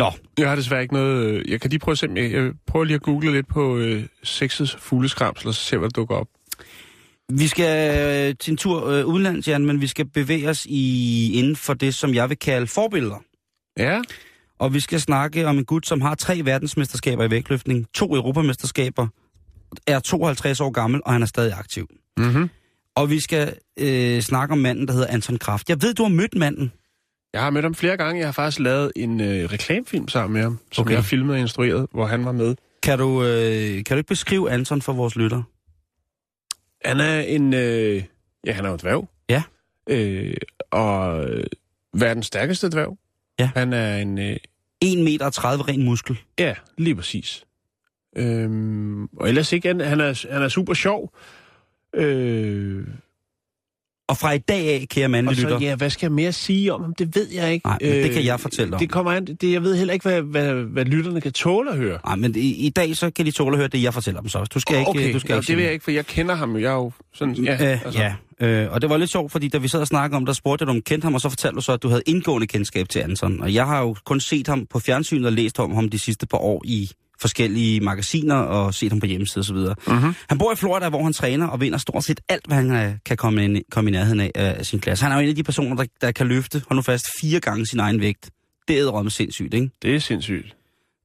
[0.00, 1.24] Nå, Jeg har desværre ikke noget...
[1.26, 3.76] øh, Jeg kan lige prøve at se, jeg, jeg prøver lige at google lidt på
[3.76, 6.26] øh, sexets fugleskramsel, og så se, hvad der dukker op.
[7.32, 7.98] vi skal
[8.28, 11.74] øh, til en tur øh, udenlands, Jan, men vi skal bevæge os i, inden for
[11.74, 13.22] det, som jeg vil kalde forbilleder.
[13.78, 14.00] Ja,
[14.58, 19.06] Og vi skal snakke om en gut, som har tre verdensmesterskaber i vægtløftning, to europamesterskaber,
[19.86, 21.86] er 52 år gammel, og han er stadig aktiv.
[22.16, 22.48] mm-hmm.
[22.96, 25.68] Og vi skal øh, snakke om manden, der hedder Anton Kraft.
[25.68, 26.72] Jeg ved, du har mødt manden.
[27.32, 28.18] Jeg har mødt ham flere gange.
[28.18, 30.90] Jeg har faktisk lavet en øh, reklamefilm sammen med ham, som Okay.
[30.90, 32.56] jeg har filmet og instrueret, hvor han var med.
[32.82, 35.42] Kan du, øh, kan du ikke beskrive Anton for vores lytter?
[36.84, 37.54] Han er en...
[37.54, 38.02] Øh,
[38.46, 39.08] ja, han er jo et dværg.
[39.28, 39.42] Ja.
[39.90, 40.36] Øh,
[40.70, 41.44] og øh,
[41.94, 42.98] verdens stærkeste dværg.
[43.38, 43.50] Ja.
[43.54, 44.18] Han er en...
[44.18, 44.36] Øh,
[44.82, 46.18] 1 meter og 30 ren muskel.
[46.38, 47.44] ja, lige præcis.
[48.16, 51.14] Øhm, og ellers ikke, han, han, er, han er super sjov.
[51.94, 52.86] Øh,
[54.10, 56.82] Og fra i dag af, kære mandlige lytter, ja, hvad skal jeg mere sige om
[56.82, 56.94] ham?
[56.94, 57.66] Det ved jeg ikke.
[57.66, 58.78] Nej, men det kan jeg fortælle om.
[58.78, 61.76] Det kommer an, det, jeg ved heller ikke, hvad, hvad, hvad lytterne kan tåle at
[61.76, 61.98] høre.
[62.06, 64.28] Nej, men i, i dag så kan de tåle at høre det, jeg fortæller dem
[64.28, 64.44] så.
[64.44, 64.88] Du skal ikke...
[64.90, 66.52] okay, du skal ja, ikke det vil jeg ikke, for jeg kender ham.
[66.52, 66.58] jo.
[66.58, 67.34] Jeg er jo sådan...
[67.34, 68.46] Ja, Ja, altså, øh, ja.
[68.46, 70.62] Øh, og det var lidt sjovt, fordi da vi sad og snakkede om, der spurgte
[70.62, 72.88] jeg, om du kendte ham, og så fortalte du så, at du havde indgående kendskab
[72.88, 73.40] til Anton.
[73.40, 76.26] Og jeg har jo kun set ham på fjernsynet og læst om ham de sidste
[76.26, 76.90] par år i
[77.20, 79.56] forskellige magasiner og set ham på hjemmeside osv.
[79.56, 80.14] Mhm.
[80.28, 82.94] Han bor i Florida, hvor han træner og vinder stort set alt, hvad han øh,
[83.06, 85.04] kan komme, ind, komme i nærheden af, af sin klasse.
[85.04, 87.40] Han er jo en af de personer, der, der kan løfte, hold nu fast, fire
[87.40, 88.30] gange sin egen vægt.
[88.68, 89.70] Det er med sindssygt, ikke?
[89.82, 90.56] Det er sindssygt.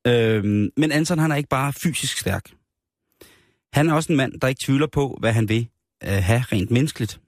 [0.08, 2.44] Øhm, men Anton, han er ikke bare fysisk stærk.
[3.74, 5.68] Han er også en mand, der ikke tvivler på, hvad han vil
[6.04, 7.20] øh, have rent menneskeligt.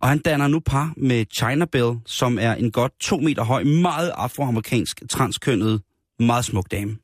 [0.00, 3.64] Og han danner nu par med China Bell, som er en godt to meter høj,
[3.64, 5.82] meget afroamerikansk, transkønnet,
[6.18, 6.96] meget smuk dame.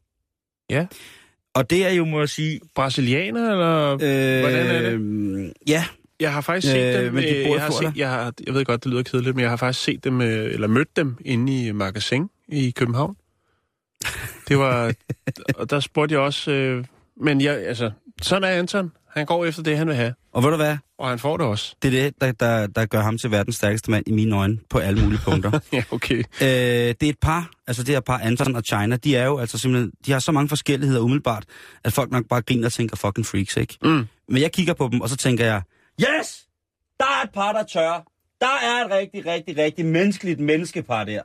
[0.70, 0.86] Ja.
[1.54, 2.60] Og det er jo, må jeg sige...
[2.74, 3.92] Brasilianer, eller...
[3.92, 5.52] Øh, Hvordan er det?
[5.68, 5.84] Ja,
[6.20, 8.32] Jeg har faktisk set Øh, dem, men de øh, bor jeg, har set, jeg, har,
[8.46, 10.96] jeg ved godt, det lyder kedeligt, men jeg har faktisk set dem, øh, eller mødt
[10.96, 13.16] dem inde i Magasin i København.
[14.48, 14.94] Det var,
[15.58, 16.84] og der spurgte jeg også, øh,
[17.16, 17.90] men jeg, altså,
[18.22, 18.92] sådan er Anton.
[19.10, 20.76] Han går efter det, han vil have, og ved du hvad?
[20.98, 21.76] og han får det også.
[21.82, 24.58] Det er det, der, der, der gør ham til verdens stærkeste mand i mine øjne,
[24.70, 25.60] på alle mulige punkter.
[25.72, 26.18] Ja, okay.
[26.18, 26.46] Øh,
[27.00, 29.58] det er et par, altså det her par Anton og China, de er jo altså
[29.58, 31.44] simpelthen, de har så mange forskelligheder umiddelbart,
[31.84, 33.78] at folk nok bare griner og tænker fucking freaks, ikke?
[33.82, 34.06] Mm.
[34.28, 35.62] Men jeg kigger på dem, og så tænker jeg,
[36.00, 36.44] yes!
[36.98, 38.04] Der er et par, der tør.
[38.40, 41.22] Der er et rigtig, rigtig, rigtig menneskeligt menneskepar der.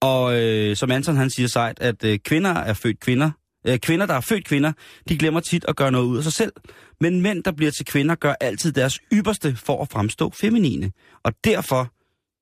[0.00, 3.30] Og øh, som Anton han siger sejt, at øh, kvinder er født kvinder.
[3.66, 4.72] Øh, kvinder, der er født kvinder,
[5.08, 6.52] de glemmer tit at gøre noget ud af sig selv.
[7.00, 10.92] Men mænd, der bliver til kvinder, gør altid deres ypperste for at fremstå feminine.
[11.22, 11.92] Og derfor,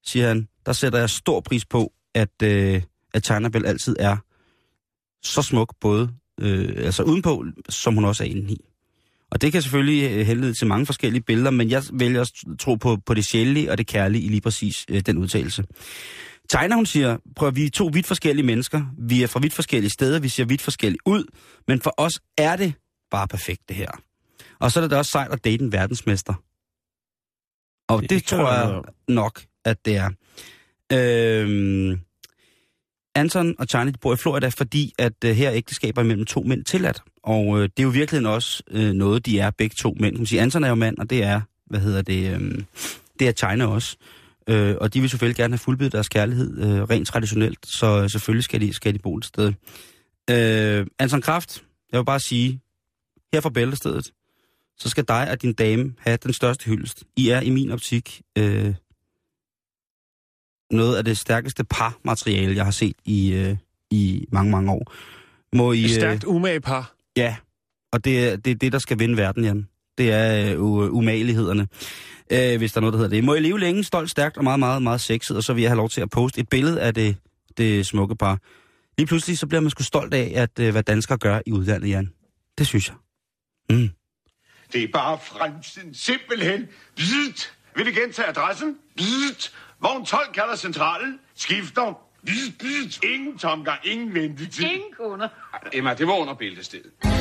[0.04, 2.82] siger han, der sætter jeg stor pris på, at, øh,
[3.14, 4.16] at China altid er
[5.22, 6.10] så smuk, både
[6.40, 8.60] øh, altså udenpå, som hun også er inde i.
[9.30, 12.74] Og det kan selvfølgelig øh, henlede til mange forskellige billeder, men jeg vælger at tro
[12.74, 15.64] på, på det sjældne og det kærlige i lige præcis øh, den udtalelse.
[16.50, 18.82] Tegner, hun siger, prøv vi er to vidt forskellige mennesker.
[18.98, 21.24] Vi er fra vidt forskellige steder, vi ser vidt forskelligt ud,
[21.68, 22.74] men for os er det
[23.10, 23.90] bare perfekt det her.
[24.58, 26.34] Og så er det da også sejt at date en verdensmester.
[27.88, 30.10] Og det, Det tror jeg nok, at det er.
[30.92, 32.00] Øhm,
[33.14, 36.42] Anton og Charlie de bor i Florida, fordi at øh, her er ægteskaber mellem to
[36.42, 37.02] mænd tilladt.
[37.22, 40.14] Og øh, det er jo virkelig også øh, noget, de er begge to mænd.
[40.14, 42.64] Kan man sige, Anton er jo mand, og det er, hvad hedder det, øh,
[43.18, 43.96] det er China også.
[44.00, 44.19] Øh,
[44.80, 48.60] og de vil selvfølgelig gerne have fuldbyrdet deres kærlighed øh, rent traditionelt, så selvfølgelig skal
[48.60, 49.52] de, skal de bo et sted.
[50.30, 52.60] Øh, Anton Kraft, jeg vil bare sige,
[53.32, 54.12] her fra Bæltestedet,
[54.78, 57.04] så skal dig og din dame have den største hyldest.
[57.16, 58.74] I er i min optik øh,
[60.70, 63.56] noget af det stærkeste parmateriale, jeg har set i, øh,
[63.90, 64.92] i mange, mange år.
[65.56, 66.94] Må I, Et øh, stærkt umage par.
[67.16, 67.36] Ja,
[67.92, 69.68] og det er det, er det der skal vinde verden, Jan.
[70.00, 70.60] Det er øh,
[70.94, 71.68] umagelighederne,
[72.30, 73.24] øh, hvis der er noget, der hedder det.
[73.24, 75.70] Må I leve længe, stolt, stærkt og meget, meget, meget sexet, og så vil jeg
[75.70, 77.16] have lov til at poste et billede af det,
[77.58, 78.38] det smukke par.
[78.98, 81.88] Lige pludselig så bliver man sgu stolt af, at øh, hvad danskere gør i udlandet,
[81.88, 82.10] Jan.
[82.58, 82.96] Det synes jeg.
[83.70, 83.88] Mm.
[84.72, 85.94] Det er bare fremtiden.
[85.94, 86.68] Simpelthen.
[86.96, 87.52] Bzzzt.
[87.76, 88.76] Vil du gentage adressen?
[88.96, 89.52] Bzzzt.
[89.82, 91.18] Vogn 12 kalder centralen.
[91.34, 91.98] Skifter.
[92.26, 93.04] Bzzzt, bzzzt.
[93.04, 94.64] Ingen tomgang, ingen ventetid.
[94.64, 95.28] Ingen kunder.
[95.72, 97.19] Emma, det var under bæltestedet.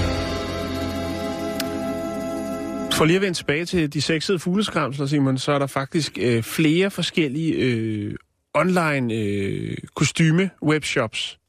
[2.99, 6.43] For lige at vende tilbage til de sexede fugleskramsler, Simon, så er der faktisk øh,
[6.43, 8.15] flere forskellige øh,
[8.53, 11.39] online øh, kostyme webshops,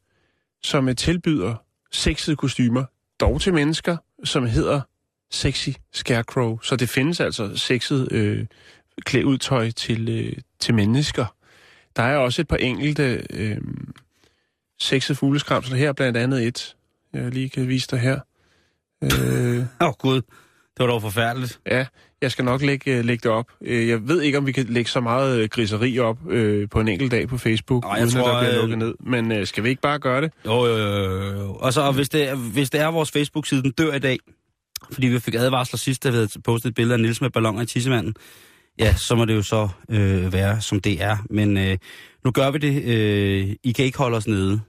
[0.63, 1.55] som øh, tilbyder
[1.91, 2.85] sexede kostymer,
[3.19, 4.81] dog til mennesker, som hedder
[5.31, 6.59] Sexy Scarecrow.
[6.61, 8.45] Så det findes altså sexet øh,
[9.01, 11.35] klædudtøj til, øh, til mennesker.
[11.95, 13.57] Der er også et par enkelte øh,
[14.79, 16.75] sexede fugleskramsler her, blandt andet et,
[17.13, 18.19] jeg lige kan vise dig her.
[19.03, 20.21] Øh, oh, gud,
[20.81, 21.59] var dog forfærdeligt.
[21.71, 21.85] Ja,
[22.21, 23.45] jeg skal nok lægge, øh, lægge det op.
[23.61, 26.79] Øh, Jeg ved ikke, om vi kan lægge så meget øh, griseri op øh, på
[26.79, 28.93] en enkelt dag på Facebook, Ej, jeg uden tror, at der bliver lukket ned.
[28.99, 30.31] Men øh, skal vi ikke bare gøre det?
[30.45, 31.53] Jo, jo, jo, jo.
[31.55, 34.17] Og så og hvis, det, hvis det er vores Facebook-side, den dør i dag,
[34.91, 37.61] fordi vi fik advarsler sidst, da vi havde postet et billede af Nils med balloner
[37.61, 38.13] i tissemanden,
[38.79, 41.17] ja, så må det jo så øh, være, som det er.
[41.29, 41.77] Men øh,
[42.25, 42.83] nu gør vi det.
[42.83, 44.61] Øh, I kan ikke holde os nede.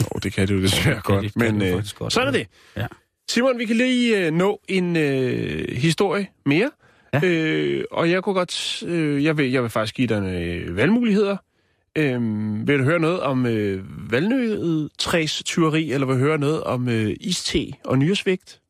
[0.00, 1.24] Jo, det kan det jo desværre godt.
[1.24, 2.46] det- Men det øh, godt, sådan er det.
[2.76, 2.86] Ja.
[3.32, 6.70] Simon, vi kan lige øh, nå en øh, historie mere.
[7.14, 7.20] Ja.
[7.24, 8.82] Øh, og jeg kunne godt...
[8.86, 11.36] Øh, jeg, vil, jeg vil faktisk give dig øh, valgmuligheder.
[11.98, 12.20] Øh,
[12.68, 17.16] vil du høre noget om øh, valnødetræs tyveri, eller vil du høre noget om øh,
[17.20, 18.60] iste og nyresvigt?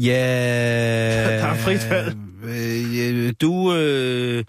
[0.00, 0.12] Ja...
[1.40, 2.16] Der er frit valg.
[2.44, 4.44] Øh, du, øh,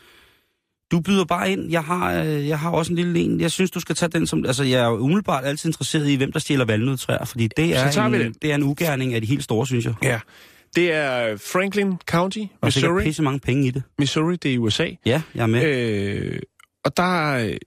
[0.92, 1.72] du byder bare ind.
[1.72, 3.42] Jeg har, øh, jeg har også en lille en.
[3.42, 4.46] Jeg synes, du skal tage den som...
[4.46, 8.02] Altså, jeg er jo umiddelbart altid interesseret i, hvem der stjæler valnødtræer, fordi det Så
[8.02, 9.94] er, vi en, det er en ugerning af de helt store, synes jeg.
[10.04, 10.20] Ja.
[10.76, 13.04] Det er Franklin County, Og sikkert Missouri.
[13.04, 13.84] pisse mange penge i det.
[14.00, 14.90] Missouri, det er i USA.
[15.06, 15.64] Ja, jeg er med.
[15.66, 16.40] Øh,
[16.86, 17.58] og der, er-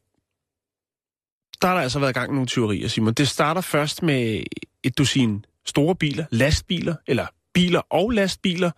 [1.62, 3.14] der har der altså været i gang med nogle teorier, Simon.
[3.14, 4.42] Det starter først med
[4.84, 8.70] et dusin store biler, lastbiler, eller biler og lastbiler,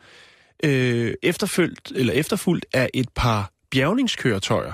[0.64, 4.72] øh, efterfølgt, eller efterfulgt af et par bjergningskøretøjer.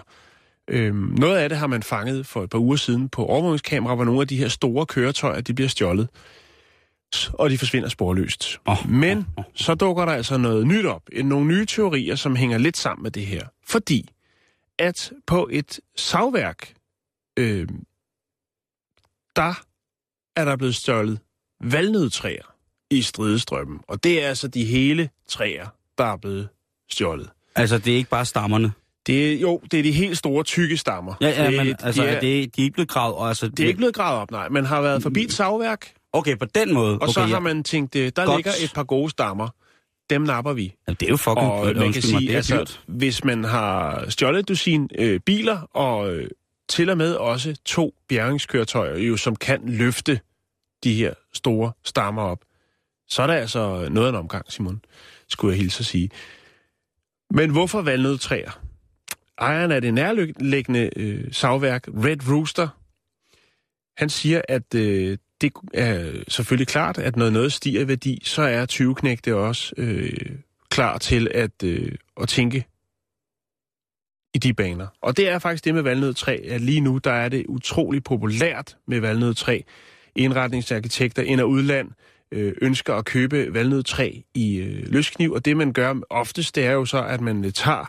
[0.69, 4.05] Øh, noget af det har man fanget for et par uger siden på overvågningskamera, hvor
[4.05, 6.09] nogle af de her store køretøjer, de bliver stjålet.
[7.33, 8.61] Og de forsvinder sporløst.
[8.67, 9.45] Åh, Men åh, åh.
[9.55, 11.03] så dukker der altså noget nyt op.
[11.25, 13.47] Nogle nye teorier, som hænger lidt sammen med det her.
[13.67, 14.09] Fordi
[14.79, 16.75] at på et savværk,
[17.37, 17.69] øh,
[19.37, 19.55] der
[20.37, 21.19] er der blevet stjålet
[21.61, 22.55] valnødtræer
[22.91, 23.81] i stridestrømmen.
[23.89, 25.67] Og det er altså de hele træer,
[25.99, 26.49] der er blevet
[26.91, 27.31] stjålet.
[27.57, 28.73] Altså, det er ikke bare stammerne.
[29.07, 31.15] Det jo, det er de helt store, tykke stammer.
[31.21, 33.17] Ja, ja, det, men altså, de er, er, det, de er ikke blevet gravet...
[33.17, 34.49] og Altså, det er ikke blevet gravet op, nej.
[34.49, 36.95] Man har været forbi et savværk, Okay, på den måde.
[36.95, 37.39] og okay, så har ja.
[37.39, 38.37] man tænkt, øh, der Godt.
[38.37, 39.49] ligger et par gode stammer.
[40.11, 40.75] Dem napper vi.
[40.89, 41.51] Jamen, det er jo fucking...
[41.51, 42.81] Og man kan mig, sige, er altså, dyrt.
[42.87, 46.29] hvis man har stjålet et dusin øh, biler, og øh,
[46.69, 50.21] til og med også to bjergingskøretøjer, jo, som kan løfte
[50.85, 52.39] de her store stammer op,
[53.09, 54.81] så er der altså noget af en omgang, Simon,
[55.29, 56.11] skulle jeg hilse at sige.
[57.31, 58.61] Men hvorfor valnødtræer?
[59.41, 62.69] Ejeren af det nærliggende øh, savværk, Red Rooster,
[63.97, 68.43] han siger, at øh, det er selvfølgelig klart, at når noget stiger i værdi, så
[68.43, 70.13] er 20 knægte også øh,
[70.71, 72.65] klar til at, øh, at tænke
[74.35, 74.87] i de baner.
[75.03, 78.77] Og det er faktisk det med valnødtræ, at lige nu der er det utrolig populært
[78.87, 79.61] med valnødtræ.
[80.17, 81.89] Indretningsarkitekter ind- og udland
[82.33, 86.73] øh, ønsker at købe valnødtræ i øh, løskniv, og det man gør oftest, det er
[86.73, 87.87] jo så, at man øh, tager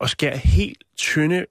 [0.00, 1.46] og skærer helt tynde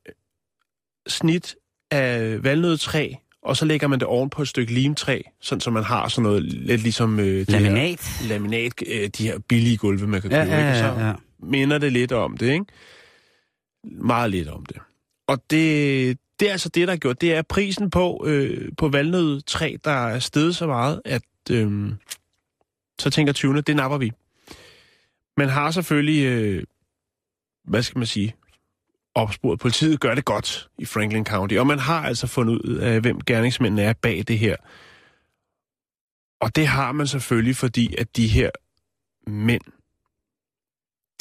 [1.07, 1.55] snit
[1.91, 5.83] af valnødtræ og så lægger man det oven på et stykke limtræ, sådan så man
[5.83, 7.19] har sådan noget lidt ligesom...
[7.19, 8.19] Øh, Laminat.
[8.21, 10.55] Her, laminat, øh, de her billige gulve, man kan Ja, købe.
[10.55, 10.79] ja, ikke?
[10.79, 11.13] Så ja, ja.
[11.39, 12.65] minder det lidt om det, ikke?
[13.83, 14.77] Meget lidt om det.
[15.27, 17.21] Og det, det er altså det, der er gjort.
[17.21, 21.91] Det er prisen på, øh, på valnødtræ, der er steget så meget, at øh,
[22.99, 24.11] så tænker 20'erne, det napper vi.
[25.37, 26.63] Man har selvfølgelig, øh,
[27.67, 28.35] hvad skal man sige,
[29.15, 29.59] opsporet.
[29.59, 33.21] Politiet gør det godt i Franklin County, og man har altså fundet ud af, hvem
[33.21, 34.55] gerningsmændene er bag det her.
[36.41, 38.49] Og det har man selvfølgelig, fordi at de her
[39.27, 39.61] mænd,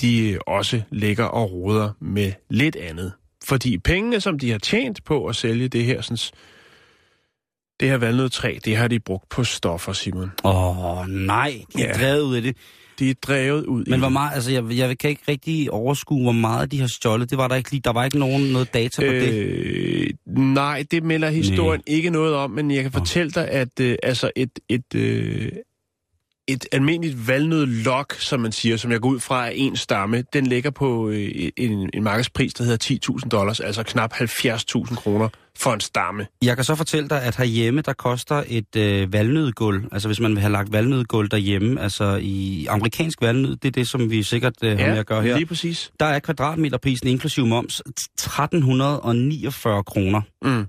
[0.00, 3.12] de også ligger og roder med lidt andet.
[3.44, 6.38] Fordi pengene, som de har tjent på at sælge det her, sådan,
[7.80, 10.30] det her valnødtræ, det har de brugt på stoffer, Simon.
[10.44, 11.92] Åh, oh, nej, de er Ja.
[11.92, 12.56] drevet ud af det.
[12.98, 16.32] De er drevet ud Men hvor meget, altså jeg, jeg kan ikke rigtig overskue, hvor
[16.32, 17.30] meget de har stjålet.
[17.30, 20.12] Det var der ikke lige, der var ikke nogen noget data på øh, det.
[20.38, 21.96] Nej, det melder historien nej.
[21.96, 25.52] ikke noget om, men jeg kan fortælle dig, at øh, altså et, et, øh,
[26.48, 30.46] et almindeligt valnødlok, som man siger, som jeg går ud fra er en stamme, den
[30.46, 35.72] ligger på øh, en, en markedspris, der hedder 10.000 dollars, altså knap 70.000 kroner for
[35.72, 36.26] en stamme.
[36.42, 40.30] Jeg kan så fortælle dig, at herhjemme, der koster et øh, valnødgulv, altså hvis man
[40.32, 44.54] vil have lagt valnødgulv derhjemme, altså i amerikansk valnød, det er det, som vi sikkert
[44.64, 45.36] øh, har med at gøre her.
[45.36, 45.90] lige præcis.
[46.00, 50.20] Der er kvadratmeterprisen inklusiv moms 1349 kroner.
[50.42, 50.66] Mm.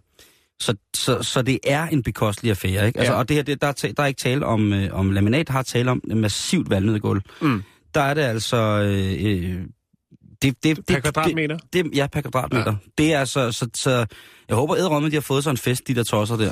[0.59, 2.99] Så, så, så det er en bekostelig affære, ikke?
[2.99, 3.19] Altså, Ja.
[3.19, 5.61] Og det her, det, der, er der er ikke tale om, øh, om laminat, har
[5.61, 7.21] tale om massivt valnødgulv.
[7.41, 7.63] Mm.
[7.93, 8.57] Der er det altså...
[8.57, 9.61] Øh,
[10.45, 11.57] øh, det, det, Per det, kvadratmeter?
[11.57, 12.71] Det, det, ja, per kvadratmeter.
[12.71, 13.03] Ja.
[13.03, 13.51] Det er altså...
[13.51, 14.05] Så, så,
[14.47, 16.51] jeg håber æderrømme, de har fået sådan en fest, de der tosser der.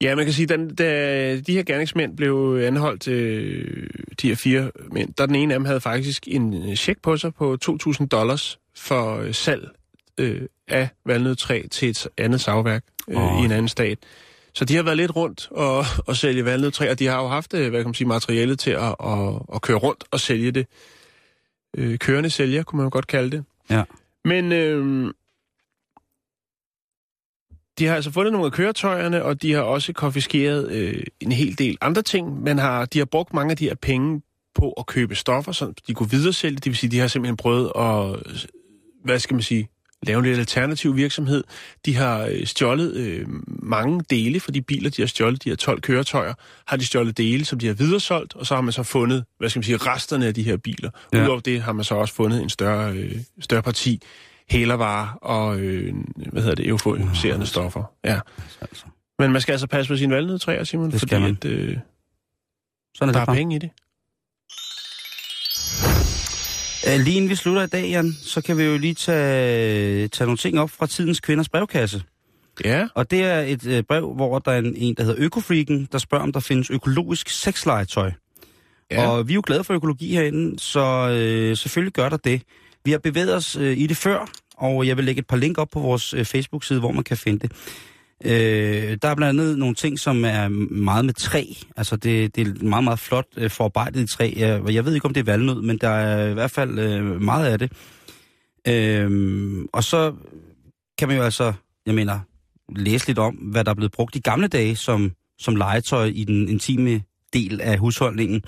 [0.00, 3.90] Ja, man kan sige, at da de her gerningsmænd blev anholdt, øh,
[4.22, 7.34] de her fire mænd, der den ene af dem havde faktisk en check på sig
[7.34, 9.68] på 2.000 dollars for øh, salg
[10.18, 13.42] øh, af valnødtræ til et andet savværk øh, oh.
[13.42, 13.98] i en anden stat.
[14.54, 17.54] Så de har været lidt rundt og, og sælge valnødtræ, og de har jo haft
[17.54, 20.66] øh, hvad kan man sige, materialet til at, at, at køre rundt og sælge det.
[21.76, 23.44] Øh, kørende sælger, kunne man jo godt kalde det.
[23.70, 23.84] Ja.
[24.24, 25.14] Men øh,
[27.78, 31.58] de har altså fundet nogle af køretøjerne, og de har også konfiskeret øh, en hel
[31.58, 32.42] del andre ting.
[32.42, 34.22] Men har, de har brugt mange af de her penge
[34.54, 36.56] på at købe stoffer, så de kunne videresælge.
[36.56, 38.46] Det vil sige, de har simpelthen prøvet at,
[39.04, 39.68] hvad skal man sige,
[40.02, 41.44] lave lidt alternativ virksomhed.
[41.86, 45.56] De har øh, stjålet øh, mange dele for de biler, de har stjålet, de her
[45.56, 46.34] 12 køretøjer,
[46.66, 49.48] har de stjålet dele, som de har videresolgt, og så har man så fundet, hvad
[49.50, 50.90] skal man sige, resterne af de her biler.
[51.12, 51.22] Ja.
[51.24, 54.02] Udover det har man så også fundet en større, øh, større parti
[54.50, 55.94] hælervarer og, øh,
[56.32, 57.84] hvad hedder det, euforiserende stoffer.
[58.04, 58.20] Ja.
[58.60, 58.84] Altså,
[59.18, 61.30] Men man skal altså passe på sine valnødtræer, Simon, Det fordi man.
[61.30, 61.78] At, øh,
[62.96, 63.36] sådan er der er det bare.
[63.36, 63.70] penge i det.
[66.88, 70.26] Øh, Lige inden vi slutter i dag, Jan, så kan vi jo lige tage, tage
[70.26, 72.02] nogle ting op fra tidens kvinders brevkasse.
[72.64, 75.88] Ja, Og det er et øh, brev, hvor der er en, en, der hedder Økofreaken,
[75.92, 78.12] der spørger, om der findes økologisk sexlegetøj.
[78.90, 79.08] ja.
[79.08, 82.42] Og vi er jo glade for økologi herinde, så øh, selvfølgelig gør der det.
[82.84, 85.58] Vi har bevæget os øh, i det før, og jeg vil lægge et par link
[85.58, 87.52] op på vores øh, Facebook-side, hvor man kan finde det.
[88.24, 91.44] Øh, der er blandt andet nogle ting, som er meget med træ.
[91.76, 94.32] Altså det, det er meget, meget flot øh, forarbejdet i træ.
[94.36, 97.20] Jeg, jeg ved ikke, om det er valnød, men der er i hvert fald øh,
[97.22, 97.72] meget af det.
[98.68, 100.14] Øh, og så
[100.98, 101.52] kan man jo altså,
[101.86, 102.20] jeg mener,
[102.76, 106.24] læse lidt om, hvad der er blevet brugt i gamle dage som, som legetøj i
[106.24, 107.02] den intime
[107.32, 108.42] del af husholdningen.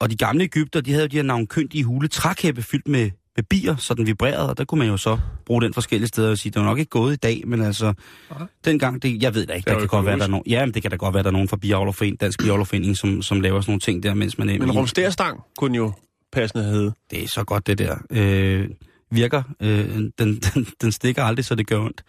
[0.00, 3.10] Og de gamle Ægypter, de havde jo de her navnkyndige hule trækæppe fyldt med, med
[3.42, 6.38] bier, så den vibrerede, og der kunne man jo så bruge den forskellige steder og
[6.38, 7.92] sige, det var nok ikke gået i dag, men altså,
[8.30, 8.46] Nej.
[8.64, 10.44] dengang, det, jeg ved da ikke, Det er der kan godt være, der er nogen,
[10.46, 13.22] ja, men det kan da godt være, der er nogen fra Biavlerforening, Dansk Biavlerforening, som,
[13.22, 15.92] som laver sådan nogle ting der, mens man Men i- rumsterstang kunne jo
[16.32, 16.92] passende hedde.
[17.10, 17.96] det er så godt, det der.
[18.10, 18.68] Øh,
[19.10, 19.42] virker.
[19.62, 22.02] Øh, den, den, den stikker aldrig, så det gør ondt.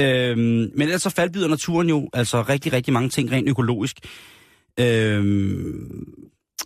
[0.00, 3.96] Øh, men ellers så faldbyder naturen jo altså rigtig, rigtig mange ting rent økologisk.
[4.80, 5.24] Øh,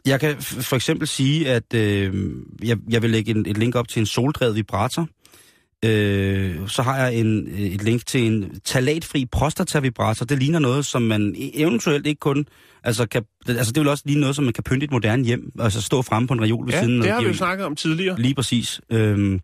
[0.07, 2.33] jeg kan for eksempel sige, at øh,
[2.65, 5.09] jeg, jeg vil lægge en, et link op til en soldrevet vibrator.
[5.85, 10.25] Øh, så har jeg en, et link til en talatfri prostata-vibrator.
[10.25, 12.47] Det ligner noget, som man e- eventuelt ikke kun...
[12.85, 15.53] Altså, kan, altså det vil også ligne noget, som man kan pynte et moderne hjem.
[15.61, 17.67] Altså stå fremme på en reol ved Ja, siden det af har vi jo snakket
[17.67, 18.21] om tidligere.
[18.21, 18.81] Lige præcis.
[18.91, 19.41] Øhm,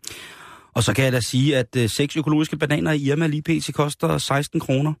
[0.73, 3.73] og så kan jeg da sige, at øh, seks økologiske bananer i Irma lige pt.
[3.73, 4.93] koster 16 kroner.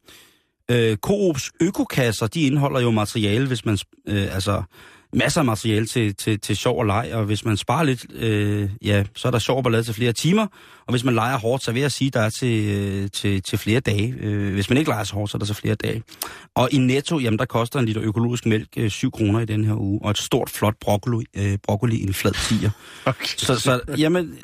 [0.71, 3.77] Øh, Coops økokasser, de indeholder jo materiale, hvis man,
[4.07, 4.63] øh, altså,
[5.15, 8.69] masser af materiale til, til, til sjov og leg, og hvis man sparer lidt, øh,
[8.81, 10.47] ja, så er der sjov ballade til flere timer,
[10.87, 13.57] og hvis man leger hårdt, så vil jeg sige, der er til, øh, til, til
[13.57, 14.15] flere dage.
[14.19, 16.03] Øh, hvis man ikke leger så hårdt, så er der så flere dage.
[16.55, 19.65] Og i Netto, jamen der koster en liter økologisk mælk øh, 7 kroner i den
[19.65, 22.69] her uge, og et stort, flot broccoli, øh, broccoli i en flad tiger.
[23.05, 23.27] Okay.
[23.37, 24.35] Så, så jamen,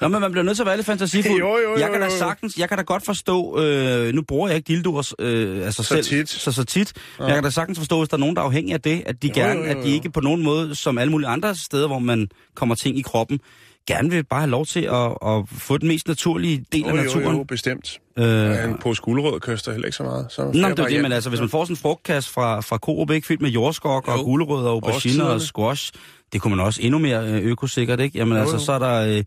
[0.00, 1.40] nå, men man bliver nødt til at være lidt fantasifuld.
[1.40, 4.48] Jo, jo, jo, jeg kan da sagtens, jeg kan da godt forstå, øh, nu bruger
[4.48, 6.28] jeg ikke dildoer øh, altså Så selv, tit.
[6.28, 7.22] Så, så tit, ja.
[7.22, 9.02] men jeg kan da sagtens forstå, hvis der er nogen, der er afhængig af det,
[9.06, 11.28] at de Jo, gerne, jo, jo, at de ikke på nogen måde, som alle mulige
[11.28, 13.40] andre steder, hvor man kommer ting i kroppen,
[13.86, 16.96] gerne vil bare have lov til at, at få den mest naturlige del af Jo,
[16.96, 17.36] jo, naturen.
[17.36, 17.98] jo, bestemt.
[18.18, 20.26] Øh, Ja, en på skuldrød koster heller ikke så meget.
[20.30, 22.76] Så Nå, det er det, men altså, hvis man får sådan en frugtkasse fra, fra
[22.78, 24.22] Coop, ikke, fyldt med jordskok og Jo.
[24.22, 25.92] gulerødder og auberginer og squash,
[26.32, 28.18] det kunne man også endnu mere øh, økosikkert, ikke?
[28.18, 28.62] Jamen Jo, altså, jo.
[28.62, 29.16] så er der...
[29.18, 29.24] Øh,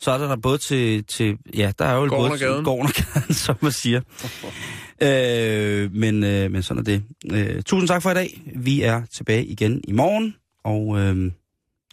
[0.00, 1.36] så er der, der både til, til...
[1.56, 2.64] Ja, der er jo Gården både og gaden.
[2.64, 4.00] gården og gaden, som man siger.
[5.02, 7.02] øh, men, øh, men sådan er det.
[7.32, 8.42] Øh, tusind tak for i dag.
[8.56, 11.32] Vi er tilbage igen i morgen, og øh,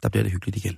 [0.03, 0.78] der bliver det hyggeligt igen.